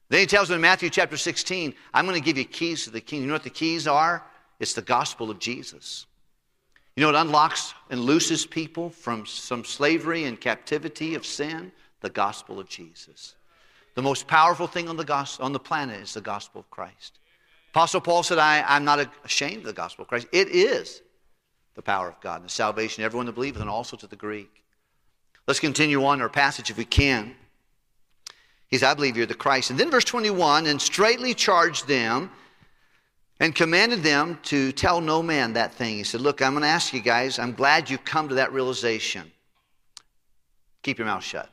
Then 0.08 0.20
he 0.20 0.26
tells 0.26 0.48
them 0.48 0.56
in 0.56 0.62
Matthew 0.62 0.90
chapter 0.90 1.16
16, 1.16 1.74
I'm 1.92 2.06
going 2.06 2.18
to 2.18 2.24
give 2.24 2.38
you 2.38 2.44
keys 2.44 2.84
to 2.84 2.90
the 2.90 3.00
kingdom. 3.00 3.24
You 3.24 3.28
know 3.28 3.34
what 3.34 3.42
the 3.42 3.50
keys 3.50 3.86
are? 3.86 4.24
It's 4.60 4.74
the 4.74 4.82
gospel 4.82 5.30
of 5.30 5.38
Jesus. 5.38 6.06
You 6.96 7.00
know 7.00 7.08
what 7.08 7.20
unlocks 7.20 7.74
and 7.90 8.00
looses 8.00 8.46
people 8.46 8.90
from 8.90 9.26
some 9.26 9.64
slavery 9.64 10.24
and 10.24 10.40
captivity 10.40 11.14
of 11.14 11.26
sin? 11.26 11.72
The 12.00 12.10
gospel 12.10 12.60
of 12.60 12.68
Jesus. 12.68 13.34
The 13.94 14.02
most 14.02 14.26
powerful 14.26 14.66
thing 14.66 14.88
on 14.88 14.96
the, 14.96 15.04
gospel, 15.04 15.44
on 15.44 15.52
the 15.52 15.58
planet 15.58 16.00
is 16.00 16.14
the 16.14 16.20
gospel 16.20 16.60
of 16.60 16.70
Christ. 16.70 17.18
Apostle 17.70 18.00
Paul 18.00 18.22
said, 18.22 18.38
I, 18.38 18.62
I'm 18.66 18.84
not 18.84 19.08
ashamed 19.24 19.58
of 19.58 19.64
the 19.64 19.72
gospel 19.72 20.02
of 20.02 20.08
Christ. 20.08 20.28
It 20.32 20.48
is 20.48 21.02
the 21.74 21.82
power 21.82 22.08
of 22.08 22.20
God 22.20 22.36
and 22.36 22.44
the 22.44 22.52
salvation, 22.52 23.02
of 23.02 23.06
everyone 23.06 23.26
that 23.26 23.34
believes, 23.34 23.60
and 23.60 23.68
also 23.68 23.96
to 23.96 24.06
the 24.06 24.16
Greek. 24.16 24.62
Let's 25.46 25.60
continue 25.60 26.04
on 26.04 26.20
our 26.20 26.28
passage 26.28 26.70
if 26.70 26.76
we 26.76 26.84
can. 26.84 27.34
He 28.68 28.78
said, 28.78 28.90
I 28.90 28.94
believe 28.94 29.16
you're 29.16 29.26
the 29.26 29.34
Christ. 29.34 29.70
And 29.70 29.78
then 29.78 29.90
verse 29.90 30.04
21 30.04 30.66
and 30.66 30.80
straightly 30.80 31.34
charged 31.34 31.86
them 31.86 32.30
and 33.40 33.54
commanded 33.54 34.02
them 34.02 34.38
to 34.44 34.72
tell 34.72 35.00
no 35.00 35.22
man 35.22 35.52
that 35.54 35.74
thing. 35.74 35.96
He 35.96 36.04
said, 36.04 36.20
Look, 36.20 36.40
I'm 36.42 36.52
going 36.52 36.62
to 36.62 36.68
ask 36.68 36.92
you 36.92 37.00
guys, 37.00 37.38
I'm 37.38 37.52
glad 37.52 37.90
you've 37.90 38.04
come 38.04 38.28
to 38.28 38.36
that 38.36 38.52
realization. 38.52 39.30
Keep 40.82 40.98
your 40.98 41.06
mouth 41.06 41.24
shut. 41.24 41.50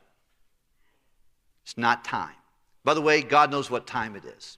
It's 1.64 1.78
not 1.78 2.04
time. 2.04 2.36
By 2.84 2.94
the 2.94 3.02
way, 3.02 3.22
God 3.22 3.52
knows 3.52 3.70
what 3.70 3.88
time 3.88 4.16
it 4.16 4.26
is. 4.26 4.58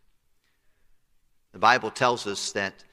The 1.52 1.60
Bible 1.60 1.92
tells 1.92 2.26
us 2.26 2.52
that 2.54 2.84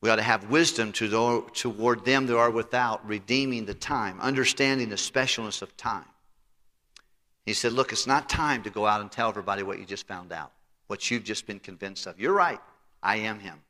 we 0.00 0.10
ought 0.10 0.16
to 0.16 0.22
have 0.22 0.50
wisdom 0.50 0.92
to, 0.92 1.46
toward 1.52 2.04
them 2.04 2.26
that 2.26 2.36
are 2.36 2.50
without, 2.50 3.06
redeeming 3.06 3.64
the 3.64 3.74
time, 3.74 4.20
understanding 4.20 4.88
the 4.88 4.96
specialness 4.96 5.62
of 5.62 5.76
time. 5.76 6.04
He 7.46 7.54
said, 7.54 7.72
Look, 7.72 7.92
it's 7.92 8.06
not 8.06 8.28
time 8.28 8.64
to 8.64 8.70
go 8.70 8.86
out 8.86 9.00
and 9.00 9.10
tell 9.10 9.28
everybody 9.28 9.62
what 9.62 9.78
you 9.78 9.86
just 9.86 10.06
found 10.06 10.32
out, 10.32 10.52
what 10.88 11.10
you've 11.10 11.24
just 11.24 11.46
been 11.46 11.60
convinced 11.60 12.06
of. 12.06 12.20
You're 12.20 12.34
right. 12.34 12.60
I 13.02 13.16
am 13.18 13.38
Him. 13.38 13.60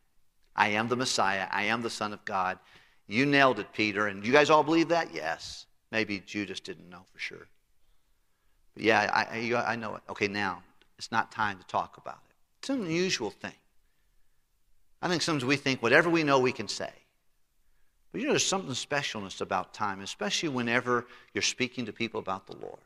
I 0.56 0.68
am 0.68 0.88
the 0.88 0.96
Messiah. 0.96 1.46
I 1.50 1.64
am 1.64 1.82
the 1.82 1.90
Son 1.90 2.14
of 2.14 2.24
God. 2.24 2.58
You 3.06 3.26
nailed 3.26 3.60
it, 3.60 3.72
Peter. 3.74 4.08
And 4.08 4.26
you 4.26 4.32
guys 4.32 4.50
all 4.50 4.64
believe 4.64 4.88
that? 4.88 5.14
Yes. 5.14 5.66
Maybe 5.92 6.20
Judas 6.20 6.58
didn't 6.58 6.88
know 6.88 7.02
for 7.12 7.18
sure. 7.18 7.46
But 8.74 8.82
yeah, 8.82 9.10
I, 9.12 9.38
I, 9.38 9.72
I 9.72 9.76
know 9.76 9.96
it. 9.96 10.02
Okay, 10.08 10.26
now, 10.26 10.62
it's 10.98 11.12
not 11.12 11.30
time 11.30 11.58
to 11.58 11.66
talk 11.66 11.98
about 11.98 12.18
it. 12.28 12.34
It's 12.60 12.70
an 12.70 12.80
unusual 12.80 13.30
thing. 13.30 13.52
I 15.02 15.08
think 15.08 15.22
sometimes 15.22 15.44
we 15.44 15.56
think 15.56 15.82
whatever 15.82 16.08
we 16.08 16.24
know 16.24 16.38
we 16.38 16.52
can 16.52 16.68
say. 16.68 16.90
But 18.10 18.22
you 18.22 18.26
know, 18.26 18.32
there's 18.32 18.46
something 18.46 18.72
specialness 18.72 19.42
about 19.42 19.74
time, 19.74 20.00
especially 20.00 20.48
whenever 20.48 21.06
you're 21.34 21.42
speaking 21.42 21.86
to 21.86 21.92
people 21.92 22.18
about 22.18 22.46
the 22.46 22.56
Lord. 22.56 22.80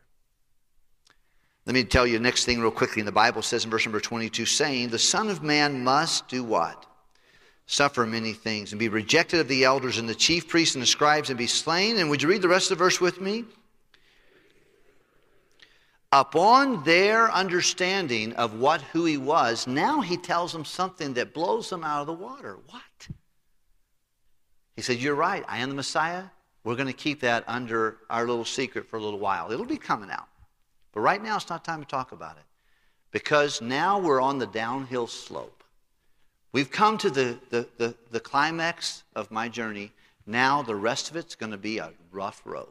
Let 1.67 1.75
me 1.75 1.85
tell 1.85 2.07
you 2.07 2.15
the 2.15 2.23
next 2.23 2.45
thing 2.45 2.61
real 2.61 2.71
quickly. 2.71 3.01
In 3.01 3.07
the 3.07 3.13
Bible 3.13 3.43
says 3.43 3.65
in 3.65 3.71
verse 3.71 3.85
number 3.85 4.01
22, 4.01 4.47
saying, 4.47 4.89
The 4.89 4.99
Son 4.99 5.29
of 5.29 5.43
Man 5.43 5.85
must 5.85 6.29
do 6.29 6.43
what? 6.43 6.87
Suffer 7.67 8.07
many 8.07 8.33
things 8.33 8.73
and 8.73 8.79
be 8.79 8.89
rejected 8.89 9.41
of 9.41 9.49
the 9.49 9.65
elders 9.65 9.99
and 9.99 10.09
the 10.09 10.15
chief 10.15 10.49
priests 10.49 10.75
and 10.75 10.83
the 10.83 10.87
scribes 10.87 11.29
and 11.29 11.39
be 11.39 11.47
slain. 11.47 11.99
And 11.99 12.11
would 12.11 12.23
you 12.23 12.29
read 12.29 12.43
the 12.43 12.49
rest 12.49 12.71
of 12.71 12.79
the 12.79 12.85
verse 12.85 13.01
with 13.01 13.21
me? 13.21 13.45
Upon 16.13 16.83
their 16.83 17.31
understanding 17.31 18.33
of 18.33 18.59
what 18.59 18.81
who 18.81 19.05
he 19.05 19.17
was, 19.17 19.69
now 19.69 20.01
he 20.01 20.17
tells 20.17 20.53
them 20.53 20.65
something 20.65 21.15
that 21.15 21.33
blows 21.33 21.71
them 21.71 21.85
out 21.85 22.01
of 22.01 22.09
the 22.09 22.13
water. 22.13 22.59
What? 22.69 22.83
He 24.75 24.83
said, 24.83 24.97
You're 24.97 25.15
right, 25.15 25.45
I 25.47 25.59
am 25.59 25.69
the 25.69 25.77
Messiah. 25.77 26.25
We're 26.65 26.75
going 26.75 26.89
to 26.89 26.93
keep 26.93 27.21
that 27.21 27.45
under 27.47 27.99
our 28.11 28.27
little 28.27 28.45
secret 28.45 28.89
for 28.89 28.97
a 28.97 29.03
little 29.03 29.21
while. 29.21 29.53
It'll 29.53 29.65
be 29.65 29.77
coming 29.77 30.11
out. 30.11 30.30
But 30.93 31.01
right 31.01 31.23
now, 31.23 31.37
it's 31.37 31.49
not 31.49 31.65
time 31.65 31.81
to 31.81 31.89
talk 31.89 32.13
about 32.13 32.37
it 32.37 32.45
because 33.11 33.61
now 33.61 33.99
we're 33.99 34.21
on 34.21 34.39
the 34.39 34.47
downhill 34.47 35.07
slope. 35.07 35.65
We've 36.53 36.71
come 36.71 36.99
to 36.99 37.11
the, 37.11 37.39
the, 37.51 37.69
the, 37.79 37.95
the 38.11 38.21
climax 38.21 39.05
of 39.15 39.31
my 39.31 39.49
journey. 39.49 39.93
Now, 40.27 40.63
the 40.63 40.75
rest 40.75 41.11
of 41.11 41.17
it's 41.17 41.37
going 41.37 41.53
to 41.53 41.59
be 41.59 41.79
a 41.79 41.93
rough 42.11 42.43
road. 42.45 42.69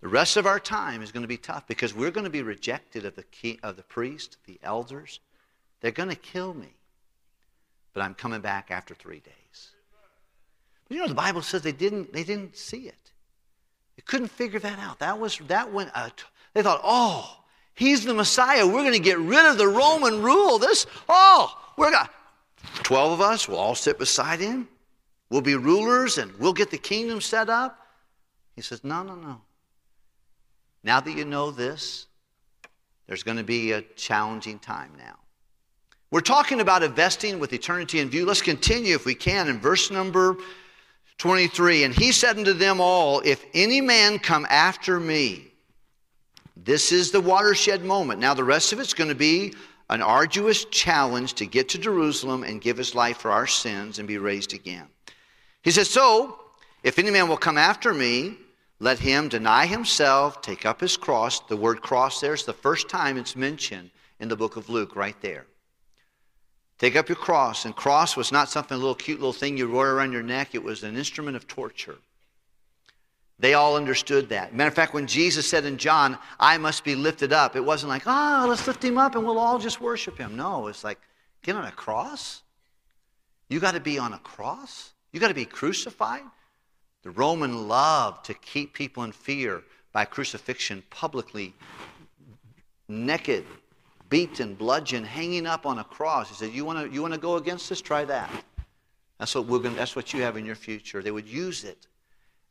The 0.00 0.08
rest 0.08 0.36
of 0.36 0.46
our 0.46 0.60
time 0.60 1.02
is 1.02 1.12
going 1.12 1.22
to 1.22 1.28
be 1.28 1.36
tough 1.36 1.66
because 1.66 1.94
we're 1.94 2.10
going 2.10 2.24
to 2.24 2.30
be 2.30 2.42
rejected 2.42 3.04
of 3.04 3.16
the, 3.16 3.22
key, 3.24 3.58
of 3.62 3.76
the 3.76 3.82
priest, 3.82 4.36
the 4.46 4.58
elders. 4.62 5.20
They're 5.80 5.90
going 5.90 6.10
to 6.10 6.16
kill 6.16 6.54
me. 6.54 6.74
But 7.92 8.02
I'm 8.02 8.14
coming 8.14 8.40
back 8.40 8.70
after 8.70 8.94
three 8.94 9.20
days. 9.20 9.70
But 10.88 10.94
you 10.94 11.00
know, 11.00 11.08
the 11.08 11.14
Bible 11.14 11.42
says 11.42 11.62
they 11.62 11.72
didn't, 11.72 12.12
they 12.12 12.24
didn't 12.24 12.56
see 12.56 12.88
it. 12.88 13.05
They 13.96 14.02
couldn't 14.04 14.28
figure 14.28 14.60
that 14.60 14.78
out. 14.78 14.98
That 14.98 15.18
was 15.18 15.38
that 15.48 15.72
went. 15.72 15.90
Uh, 15.94 16.10
they 16.54 16.62
thought, 16.62 16.80
oh, 16.84 17.38
he's 17.74 18.04
the 18.04 18.14
Messiah. 18.14 18.66
We're 18.66 18.82
going 18.82 18.92
to 18.92 18.98
get 18.98 19.18
rid 19.18 19.44
of 19.46 19.58
the 19.58 19.68
Roman 19.68 20.22
rule. 20.22 20.58
This, 20.58 20.86
oh, 21.08 21.56
we're 21.76 21.90
going 21.90 22.04
to, 22.04 22.10
Twelve 22.82 23.12
of 23.12 23.20
us 23.20 23.48
will 23.48 23.56
all 23.56 23.74
sit 23.74 23.98
beside 23.98 24.40
him. 24.40 24.68
We'll 25.30 25.40
be 25.40 25.54
rulers 25.54 26.18
and 26.18 26.32
we'll 26.38 26.52
get 26.52 26.70
the 26.70 26.78
kingdom 26.78 27.20
set 27.20 27.48
up. 27.48 27.78
He 28.54 28.62
says, 28.62 28.82
no, 28.84 29.02
no, 29.02 29.14
no. 29.14 29.40
Now 30.82 31.00
that 31.00 31.16
you 31.16 31.24
know 31.24 31.50
this, 31.50 32.06
there's 33.06 33.22
going 33.22 33.36
to 33.36 33.44
be 33.44 33.72
a 33.72 33.82
challenging 33.82 34.58
time 34.58 34.92
now. 34.96 35.18
We're 36.10 36.20
talking 36.20 36.60
about 36.60 36.82
investing 36.82 37.38
with 37.38 37.52
eternity 37.52 38.00
in 38.00 38.08
view. 38.08 38.24
Let's 38.24 38.42
continue, 38.42 38.94
if 38.94 39.04
we 39.04 39.14
can, 39.14 39.48
in 39.48 39.58
verse 39.58 39.90
number 39.90 40.36
23 41.18 41.84
And 41.84 41.94
he 41.94 42.12
said 42.12 42.38
unto 42.38 42.52
them 42.52 42.80
all, 42.80 43.20
If 43.24 43.44
any 43.54 43.80
man 43.80 44.18
come 44.18 44.46
after 44.48 45.00
me, 45.00 45.46
this 46.56 46.92
is 46.92 47.10
the 47.10 47.20
watershed 47.20 47.84
moment. 47.84 48.20
Now, 48.20 48.34
the 48.34 48.44
rest 48.44 48.72
of 48.72 48.80
it's 48.80 48.94
going 48.94 49.08
to 49.08 49.14
be 49.14 49.54
an 49.88 50.02
arduous 50.02 50.64
challenge 50.66 51.34
to 51.34 51.46
get 51.46 51.68
to 51.70 51.78
Jerusalem 51.78 52.42
and 52.42 52.60
give 52.60 52.76
his 52.76 52.94
life 52.94 53.18
for 53.18 53.30
our 53.30 53.46
sins 53.46 53.98
and 53.98 54.08
be 54.08 54.18
raised 54.18 54.52
again. 54.52 54.88
He 55.62 55.70
says, 55.70 55.88
So, 55.88 56.38
if 56.82 56.98
any 56.98 57.10
man 57.10 57.28
will 57.28 57.36
come 57.36 57.58
after 57.58 57.94
me, 57.94 58.36
let 58.78 58.98
him 58.98 59.28
deny 59.28 59.66
himself, 59.66 60.42
take 60.42 60.66
up 60.66 60.80
his 60.80 60.96
cross. 60.96 61.40
The 61.40 61.56
word 61.56 61.80
cross 61.80 62.20
there 62.20 62.34
is 62.34 62.44
the 62.44 62.52
first 62.52 62.88
time 62.88 63.16
it's 63.16 63.36
mentioned 63.36 63.90
in 64.20 64.28
the 64.28 64.36
book 64.36 64.56
of 64.56 64.68
Luke, 64.68 64.96
right 64.96 65.20
there. 65.22 65.46
Take 66.78 66.96
up 66.96 67.08
your 67.08 67.16
cross. 67.16 67.64
And 67.64 67.74
cross 67.74 68.16
was 68.16 68.32
not 68.32 68.48
something, 68.48 68.74
a 68.74 68.78
little 68.78 68.94
cute 68.94 69.18
little 69.18 69.32
thing 69.32 69.56
you 69.56 69.70
wore 69.70 69.90
around 69.90 70.12
your 70.12 70.22
neck. 70.22 70.54
It 70.54 70.62
was 70.62 70.82
an 70.82 70.96
instrument 70.96 71.36
of 71.36 71.46
torture. 71.46 71.96
They 73.38 73.54
all 73.54 73.76
understood 73.76 74.30
that. 74.30 74.54
Matter 74.54 74.68
of 74.68 74.74
fact, 74.74 74.94
when 74.94 75.06
Jesus 75.06 75.48
said 75.48 75.66
in 75.66 75.76
John, 75.76 76.18
I 76.40 76.56
must 76.56 76.84
be 76.84 76.94
lifted 76.94 77.32
up, 77.32 77.54
it 77.54 77.64
wasn't 77.64 77.90
like, 77.90 78.04
oh, 78.06 78.46
let's 78.48 78.66
lift 78.66 78.82
him 78.82 78.96
up 78.96 79.14
and 79.14 79.24
we'll 79.24 79.38
all 79.38 79.58
just 79.58 79.80
worship 79.80 80.16
him. 80.16 80.36
No, 80.36 80.68
it's 80.68 80.84
like, 80.84 80.98
get 81.42 81.54
on 81.54 81.64
a 81.64 81.72
cross? 81.72 82.42
You 83.48 83.60
got 83.60 83.74
to 83.74 83.80
be 83.80 83.98
on 83.98 84.14
a 84.14 84.18
cross? 84.18 84.92
You 85.12 85.20
got 85.20 85.28
to 85.28 85.34
be 85.34 85.44
crucified? 85.44 86.22
The 87.02 87.10
Roman 87.10 87.68
loved 87.68 88.24
to 88.26 88.34
keep 88.34 88.72
people 88.72 89.04
in 89.04 89.12
fear 89.12 89.62
by 89.92 90.06
crucifixion 90.06 90.82
publicly, 90.90 91.54
naked, 92.88 93.44
beaten, 94.08 94.54
bludgeoned, 94.54 95.06
hanging 95.06 95.46
up 95.46 95.66
on 95.66 95.78
a 95.78 95.84
cross. 95.84 96.28
He 96.28 96.34
said, 96.34 96.52
You 96.52 96.64
want 96.64 96.78
to 96.78 96.94
you 96.94 97.02
wanna 97.02 97.18
go 97.18 97.36
against 97.36 97.68
this? 97.68 97.80
Try 97.80 98.04
that. 98.04 98.30
That's 99.18 99.34
what, 99.34 99.46
we're 99.46 99.60
gonna, 99.60 99.76
that's 99.76 99.96
what 99.96 100.12
you 100.12 100.22
have 100.22 100.36
in 100.36 100.44
your 100.44 100.54
future. 100.54 101.02
They 101.02 101.10
would 101.10 101.26
use 101.26 101.64
it 101.64 101.86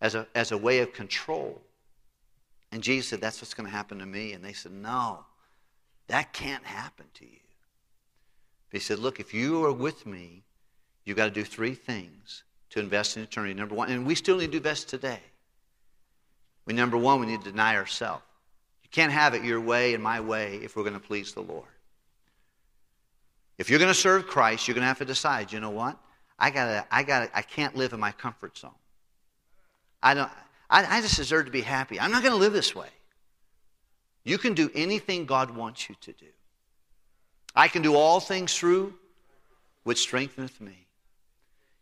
as 0.01 0.15
a, 0.15 0.27
as 0.35 0.51
a 0.51 0.57
way 0.57 0.79
of 0.79 0.93
control. 0.93 1.61
And 2.71 2.83
Jesus 2.83 3.07
said, 3.09 3.21
That's 3.21 3.41
what's 3.41 3.53
going 3.53 3.69
to 3.69 3.75
happen 3.75 3.99
to 3.99 4.05
me. 4.05 4.33
And 4.33 4.43
they 4.43 4.53
said, 4.53 4.71
No, 4.71 5.19
that 6.07 6.33
can't 6.33 6.63
happen 6.63 7.05
to 7.15 7.25
you. 7.25 7.39
But 8.69 8.79
he 8.79 8.83
said, 8.83 8.99
Look, 8.99 9.19
if 9.19 9.33
you 9.33 9.63
are 9.65 9.71
with 9.71 10.05
me, 10.05 10.43
you've 11.05 11.17
got 11.17 11.25
to 11.25 11.31
do 11.31 11.43
three 11.43 11.73
things 11.73 12.43
to 12.71 12.79
invest 12.79 13.15
in 13.17 13.23
eternity. 13.23 13.53
Number 13.53 13.75
one, 13.75 13.89
and 13.89 14.05
we 14.05 14.15
still 14.15 14.37
need 14.37 14.51
to 14.51 14.57
invest 14.57 14.89
today. 14.89 15.21
We, 16.65 16.73
number 16.73 16.97
one, 16.97 17.19
we 17.19 17.27
need 17.27 17.43
to 17.43 17.51
deny 17.51 17.75
ourselves. 17.75 18.23
Can't 18.95 19.11
have 19.11 19.33
it 19.33 19.43
your 19.43 19.59
way 19.59 19.93
and 19.93 20.01
my 20.01 20.21
way 20.21 20.61
if 20.63 20.77
we're 20.77 20.83
going 20.83 20.93
to 20.93 21.01
please 21.01 21.33
the 21.33 21.41
Lord. 21.41 21.67
If 23.57 23.69
you're 23.69 23.77
going 23.77 23.91
to 23.91 23.93
serve 23.93 24.25
Christ, 24.25 24.69
you're 24.69 24.73
going 24.73 24.83
to 24.83 24.87
have 24.87 24.99
to 24.99 25.05
decide, 25.05 25.51
you 25.51 25.59
know 25.59 25.69
what? 25.69 25.97
I 26.39 26.49
gotta, 26.49 26.85
I 26.89 27.03
gotta, 27.03 27.29
I 27.37 27.41
can't 27.41 27.75
live 27.75 27.91
in 27.91 27.99
my 27.99 28.13
comfort 28.13 28.57
zone. 28.57 28.71
I 30.01 30.13
don't, 30.13 30.31
I, 30.69 30.85
I 30.85 31.01
just 31.01 31.17
deserve 31.17 31.43
to 31.45 31.51
be 31.51 31.59
happy. 31.59 31.99
I'm 31.99 32.09
not 32.09 32.23
going 32.23 32.31
to 32.31 32.39
live 32.39 32.53
this 32.53 32.73
way. 32.73 32.87
You 34.23 34.37
can 34.37 34.53
do 34.53 34.71
anything 34.73 35.25
God 35.25 35.51
wants 35.51 35.89
you 35.89 35.95
to 35.99 36.13
do. 36.13 36.27
I 37.53 37.67
can 37.67 37.81
do 37.81 37.95
all 37.95 38.21
things 38.21 38.55
through 38.55 38.93
which 39.83 39.99
strengtheneth 39.99 40.61
me. 40.61 40.87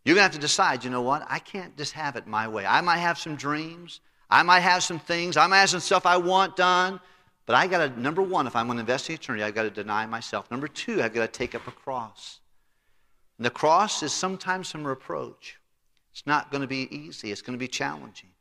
You're 0.04 0.16
going 0.16 0.22
to 0.22 0.32
have 0.32 0.32
to 0.32 0.40
decide, 0.40 0.84
you 0.84 0.90
know 0.90 1.04
what? 1.04 1.28
I 1.30 1.38
can't 1.38 1.78
just 1.78 1.94
have 1.94 2.16
it 2.16 2.26
my 2.26 2.48
way. 2.48 2.66
I 2.66 2.82
might 2.82 2.98
have 2.98 3.20
some 3.20 3.36
dreams. 3.36 4.00
I 4.34 4.42
might 4.42 4.62
have 4.62 4.82
some 4.82 4.98
things, 4.98 5.38
I 5.38 5.46
might 5.46 5.60
have 5.60 5.70
some 5.70 5.80
stuff 5.80 6.08
I 6.08 6.18
want 6.18 6.56
done, 6.56 7.00
but 7.46 7.56
I 7.56 7.68
got 7.68 7.96
to, 7.96 8.02
number 8.02 8.24
one, 8.24 8.48
if 8.48 8.56
I'm 8.56 8.66
going 8.66 8.78
to 8.78 8.82
invest 8.82 9.08
in 9.08 9.14
eternity, 9.14 9.44
I've 9.44 9.54
got 9.54 9.62
to 9.62 9.70
deny 9.70 10.08
myself. 10.08 10.50
Number 10.50 10.68
two, 10.68 11.04
I've 11.04 11.14
got 11.14 11.32
to 11.32 11.38
take 11.38 11.54
up 11.54 11.68
a 11.68 11.72
cross. 11.72 12.40
And 13.38 13.46
the 13.46 13.52
cross 13.52 14.02
is 14.02 14.12
sometimes 14.12 14.70
some 14.70 14.88
reproach. 14.88 15.60
It's 16.12 16.26
not 16.26 16.50
going 16.50 16.62
to 16.62 16.68
be 16.68 16.88
easy, 16.90 17.32
it's 17.32 17.44
going 17.44 17.54
to 17.54 17.60
be 17.60 17.68
challenging. 17.68 18.32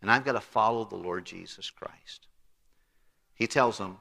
And 0.00 0.10
I've 0.10 0.24
got 0.24 0.32
to 0.32 0.40
follow 0.40 0.86
the 0.86 0.96
Lord 0.96 1.26
Jesus 1.26 1.68
Christ. 1.68 2.28
He 3.34 3.46
tells 3.46 3.76
them, 3.76 3.98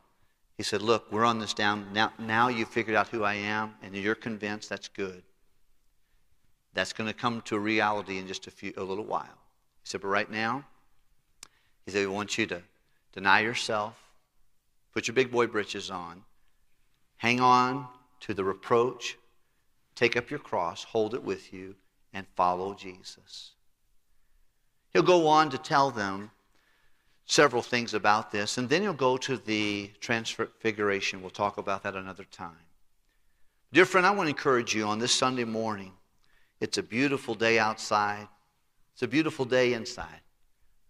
He 0.56 0.64
said, 0.64 0.82
Look, 0.82 1.12
we're 1.12 1.26
on 1.26 1.40
this 1.40 1.54
down. 1.54 1.88
Now, 1.92 2.14
now 2.18 2.48
you've 2.48 2.70
figured 2.70 2.96
out 2.96 3.10
who 3.10 3.26
I 3.26 3.34
am, 3.34 3.74
and 3.84 3.94
you're 3.94 4.16
convinced 4.16 4.70
that's 4.70 4.88
good. 4.88 5.24
That's 6.74 6.94
going 6.94 7.10
to 7.10 7.14
come 7.14 7.42
to 7.42 7.60
reality 7.60 8.18
in 8.18 8.28
just 8.28 8.48
a, 8.48 8.52
few, 8.52 8.72
a 8.78 8.84
little 8.84 9.04
while. 9.04 9.39
He 9.84 9.90
said, 9.90 10.02
But 10.02 10.08
right 10.08 10.30
now, 10.30 10.66
he 11.86 11.92
said, 11.92 12.08
We 12.08 12.14
want 12.14 12.38
you 12.38 12.46
to 12.48 12.62
deny 13.14 13.42
yourself, 13.42 13.96
put 14.94 15.08
your 15.08 15.16
big 15.16 15.32
boy 15.32 15.48
britches 15.48 15.90
on, 15.90 16.24
hang 17.18 17.40
on 17.40 17.88
to 18.22 18.34
the 18.34 18.44
reproach, 18.44 19.18
take 19.96 20.16
up 20.16 20.30
your 20.30 20.40
cross, 20.40 20.84
hold 20.84 21.14
it 21.14 21.24
with 21.24 21.54
you, 21.54 21.76
and 22.14 22.26
follow 22.36 22.74
Jesus. 22.74 23.52
He'll 24.92 25.04
go 25.04 25.28
on 25.28 25.50
to 25.52 25.58
tell 25.58 25.92
them 25.92 26.32
several 27.30 27.62
things 27.62 27.94
about 27.94 28.32
this. 28.32 28.58
And 28.58 28.68
then 28.68 28.82
he'll 28.82 28.94
go 28.94 29.16
to 29.18 29.38
the 29.38 29.92
transfiguration. 30.00 31.22
We'll 31.22 31.30
talk 31.30 31.58
about 31.58 31.84
that 31.84 31.96
another 31.96 32.26
time. 32.26 32.66
Dear 33.72 33.86
friend, 33.86 34.06
I 34.06 34.12
want 34.12 34.26
to 34.26 34.32
encourage 34.32 34.74
you 34.74 34.86
on 34.86 34.98
this 34.98 35.12
Sunday 35.12 35.44
morning. 35.44 35.94
It's 36.60 36.80
a 36.80 36.84
beautiful 36.84 37.36
day 37.36 37.60
outside. 37.60 38.28
It's 39.00 39.04
a 39.06 39.08
beautiful 39.08 39.46
day 39.46 39.72
inside. 39.72 40.20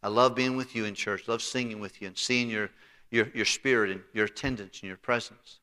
I 0.02 0.08
love 0.08 0.34
being 0.34 0.58
with 0.58 0.76
you 0.76 0.86
in 0.86 0.96
church, 0.96 1.28
love 1.28 1.44
singing 1.44 1.80
with 1.80 2.02
you 2.02 2.08
and 2.08 2.18
seeing 2.18 2.50
your, 2.50 2.72
your, 3.12 3.28
your 3.36 3.46
spirit 3.46 3.92
and 3.92 4.02
your 4.14 4.26
attendance 4.26 4.80
and 4.82 4.88
your 4.88 4.98
presence. 4.98 5.60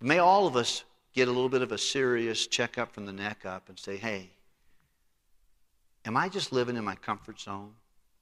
May 0.00 0.18
all 0.18 0.46
of 0.46 0.54
us 0.54 0.84
get 1.14 1.26
a 1.26 1.32
little 1.32 1.48
bit 1.48 1.62
of 1.62 1.72
a 1.72 1.78
serious 1.78 2.46
checkup 2.46 2.92
from 2.92 3.06
the 3.06 3.12
neck 3.12 3.44
up 3.44 3.68
and 3.68 3.76
say, 3.76 3.96
hey, 3.96 4.30
am 6.04 6.16
I 6.16 6.28
just 6.28 6.52
living 6.52 6.76
in 6.76 6.84
my 6.84 6.94
comfort 6.94 7.40
zone? 7.40 7.72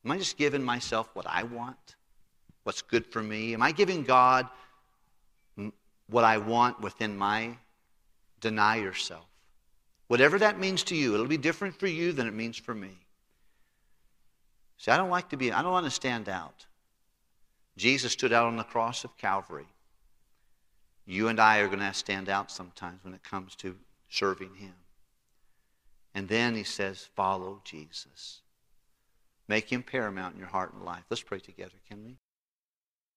Am 0.02 0.10
I 0.10 0.16
just 0.16 0.38
giving 0.38 0.62
myself 0.62 1.10
what 1.12 1.26
I 1.26 1.42
want? 1.42 1.96
What's 2.62 2.80
good 2.80 3.04
for 3.04 3.22
me? 3.22 3.52
Am 3.52 3.60
I 3.60 3.72
giving 3.72 4.02
God 4.02 4.48
what 6.08 6.24
I 6.24 6.38
want 6.38 6.80
within 6.80 7.18
my 7.18 7.58
deny 8.40 8.76
yourself? 8.76 9.26
Whatever 10.08 10.38
that 10.38 10.58
means 10.58 10.82
to 10.84 10.96
you, 10.96 11.12
it'll 11.12 11.26
be 11.26 11.36
different 11.36 11.78
for 11.78 11.86
you 11.86 12.12
than 12.12 12.26
it 12.26 12.32
means 12.32 12.56
for 12.56 12.74
me. 12.74 12.96
See, 14.82 14.90
I 14.90 14.96
don't 14.96 15.10
like 15.10 15.28
to 15.28 15.36
be, 15.36 15.52
I 15.52 15.62
don't 15.62 15.70
want 15.70 15.86
to 15.86 15.92
stand 15.92 16.28
out. 16.28 16.66
Jesus 17.76 18.10
stood 18.10 18.32
out 18.32 18.48
on 18.48 18.56
the 18.56 18.64
cross 18.64 19.04
of 19.04 19.16
Calvary. 19.16 19.68
You 21.06 21.28
and 21.28 21.38
I 21.38 21.58
are 21.58 21.68
going 21.68 21.78
to 21.78 21.94
stand 21.94 22.28
out 22.28 22.50
sometimes 22.50 23.04
when 23.04 23.14
it 23.14 23.22
comes 23.22 23.54
to 23.56 23.76
serving 24.08 24.56
Him. 24.56 24.74
And 26.16 26.26
then 26.28 26.56
He 26.56 26.64
says, 26.64 27.08
follow 27.14 27.60
Jesus. 27.62 28.40
Make 29.46 29.70
him 29.70 29.84
paramount 29.84 30.34
in 30.34 30.40
your 30.40 30.48
heart 30.48 30.72
and 30.72 30.82
life. 30.82 31.04
Let's 31.10 31.22
pray 31.22 31.38
together, 31.38 31.76
can 31.88 32.04
we? 32.04 32.16